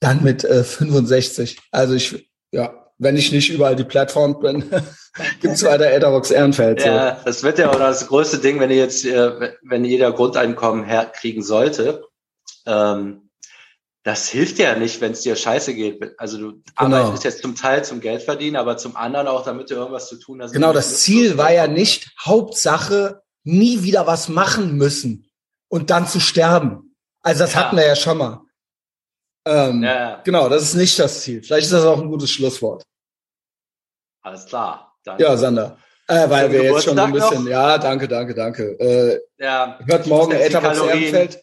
dann 0.00 0.22
mit 0.22 0.44
äh, 0.44 0.64
65. 0.64 1.58
Also 1.70 1.94
ich, 1.94 2.30
ja, 2.52 2.79
wenn 3.00 3.16
ich 3.16 3.32
nicht 3.32 3.50
überall 3.50 3.74
die 3.74 3.84
Plattform 3.84 4.38
bin, 4.38 4.64
gibt's 5.40 5.64
weiter 5.64 5.90
Etherbox 5.90 6.30
Ehrenfeld. 6.30 6.80
So. 6.82 6.86
Ja, 6.88 7.18
das 7.24 7.42
wird 7.42 7.58
ja 7.58 7.70
auch 7.70 7.78
das 7.78 8.06
größte 8.06 8.38
Ding, 8.38 8.60
wenn 8.60 8.70
ihr 8.70 8.76
jetzt, 8.76 9.04
äh, 9.04 9.52
wenn 9.62 9.84
jeder 9.84 10.12
Grundeinkommen 10.12 10.84
herkriegen 10.84 11.42
sollte. 11.42 12.04
Ähm, 12.66 13.30
das 14.02 14.28
hilft 14.28 14.58
ja 14.58 14.76
nicht, 14.76 15.00
wenn 15.00 15.12
es 15.12 15.22
dir 15.22 15.34
scheiße 15.36 15.74
geht. 15.74 16.14
Also 16.18 16.38
du 16.38 16.52
Genau. 16.78 16.96
arbeitest 16.96 17.24
jetzt 17.24 17.42
zum 17.42 17.54
Teil 17.56 17.84
zum 17.84 18.00
Geld 18.00 18.22
verdienen, 18.22 18.56
aber 18.56 18.76
zum 18.76 18.96
anderen 18.96 19.28
auch, 19.28 19.44
damit 19.44 19.70
du 19.70 19.74
irgendwas 19.74 20.08
zu 20.08 20.16
tun 20.18 20.40
hast. 20.42 20.52
Genau, 20.52 20.72
das 20.72 21.00
Ziel 21.00 21.36
war 21.36 21.52
ja 21.52 21.66
nicht 21.66 22.10
Hauptsache, 22.24 23.22
nie 23.44 23.82
wieder 23.82 24.06
was 24.06 24.28
machen 24.28 24.76
müssen 24.76 25.30
und 25.68 25.90
dann 25.90 26.06
zu 26.06 26.20
sterben. 26.20 26.94
Also 27.22 27.40
das 27.40 27.54
Ja. 27.54 27.60
hatten 27.64 27.76
wir 27.76 27.86
ja 27.86 27.96
schon 27.96 28.18
mal. 28.18 28.40
Ähm, 29.46 29.82
Ja, 29.82 30.20
Genau, 30.24 30.48
das 30.48 30.62
ist 30.62 30.74
nicht 30.74 30.98
das 30.98 31.20
Ziel. 31.22 31.42
Vielleicht 31.42 31.66
ist 31.66 31.72
das 31.72 31.84
auch 31.84 32.00
ein 32.00 32.08
gutes 32.08 32.30
Schlusswort. 32.30 32.82
alles 34.22 34.46
klar. 34.46 34.94
Dann, 35.04 35.18
Ja, 35.18 35.36
Sander. 35.36 35.78
Äh, 36.06 36.28
weil 36.28 36.50
wir 36.52 36.64
jetzt 36.64 36.84
schon 36.84 36.98
ein 36.98 37.06
Geburtstag 37.06 37.30
bisschen, 37.30 37.44
noch. 37.44 37.50
ja, 37.50 37.78
danke, 37.78 38.08
danke, 38.08 38.34
danke. 38.34 38.62
Äh, 38.80 39.20
ja 39.38 39.78
hört 39.86 40.06
morgen 40.06 40.32
Etherbox 40.32 40.78
Kalorien- 40.78 40.98
Ehrenfeld. 41.14 41.42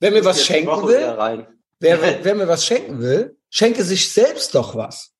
Wer 0.00 0.10
mir 0.12 0.24
was 0.24 0.44
schenken 0.44 0.86
will. 0.86 1.46
Wer, 1.80 1.98
wer 2.24 2.34
mir 2.34 2.48
was 2.48 2.64
schenken 2.64 3.00
will, 3.00 3.36
schenke 3.50 3.82
sich 3.84 4.12
selbst 4.12 4.54
doch 4.54 4.74
was. 4.76 5.10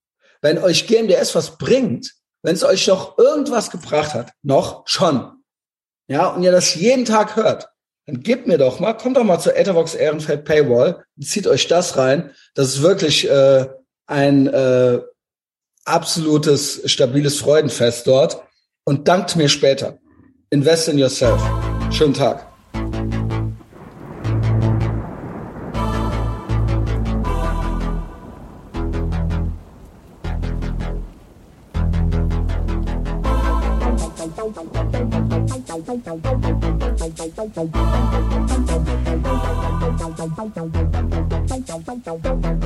Wenn 0.40 0.58
euch 0.58 0.86
GMDS 0.86 1.34
was 1.34 1.58
bringt, 1.58 2.12
wenn 2.42 2.54
es 2.54 2.62
euch 2.64 2.86
noch 2.86 3.18
irgendwas 3.18 3.70
gebracht 3.70 4.14
hat, 4.14 4.32
noch 4.42 4.86
schon, 4.86 5.42
ja, 6.06 6.28
und 6.28 6.42
ihr 6.42 6.52
das 6.52 6.74
jeden 6.74 7.04
Tag 7.04 7.34
hört, 7.36 7.68
dann 8.06 8.20
gebt 8.22 8.46
mir 8.46 8.58
doch 8.58 8.80
mal, 8.80 8.92
kommt 8.92 9.16
doch 9.16 9.24
mal 9.24 9.38
zur 9.38 9.56
Etherbox 9.56 9.94
Ehrenfeld 9.94 10.44
Paywall, 10.44 11.04
zieht 11.20 11.46
euch 11.46 11.68
das 11.68 11.96
rein. 11.96 12.30
Das 12.54 12.68
ist 12.68 12.82
wirklich 12.82 13.28
äh, 13.28 13.66
ein 14.06 14.46
äh, 14.46 15.00
absolutes, 15.84 16.82
stabiles 16.84 17.38
Freudenfest 17.38 18.06
dort. 18.06 18.42
Und 18.84 19.08
dankt 19.08 19.36
mir 19.36 19.48
später. 19.48 19.98
Invest 20.50 20.88
in 20.88 20.98
yourself. 20.98 21.40
Schönen 21.90 22.12
Tag. 22.12 22.46
Thank 37.06 37.74
you. 42.54 42.63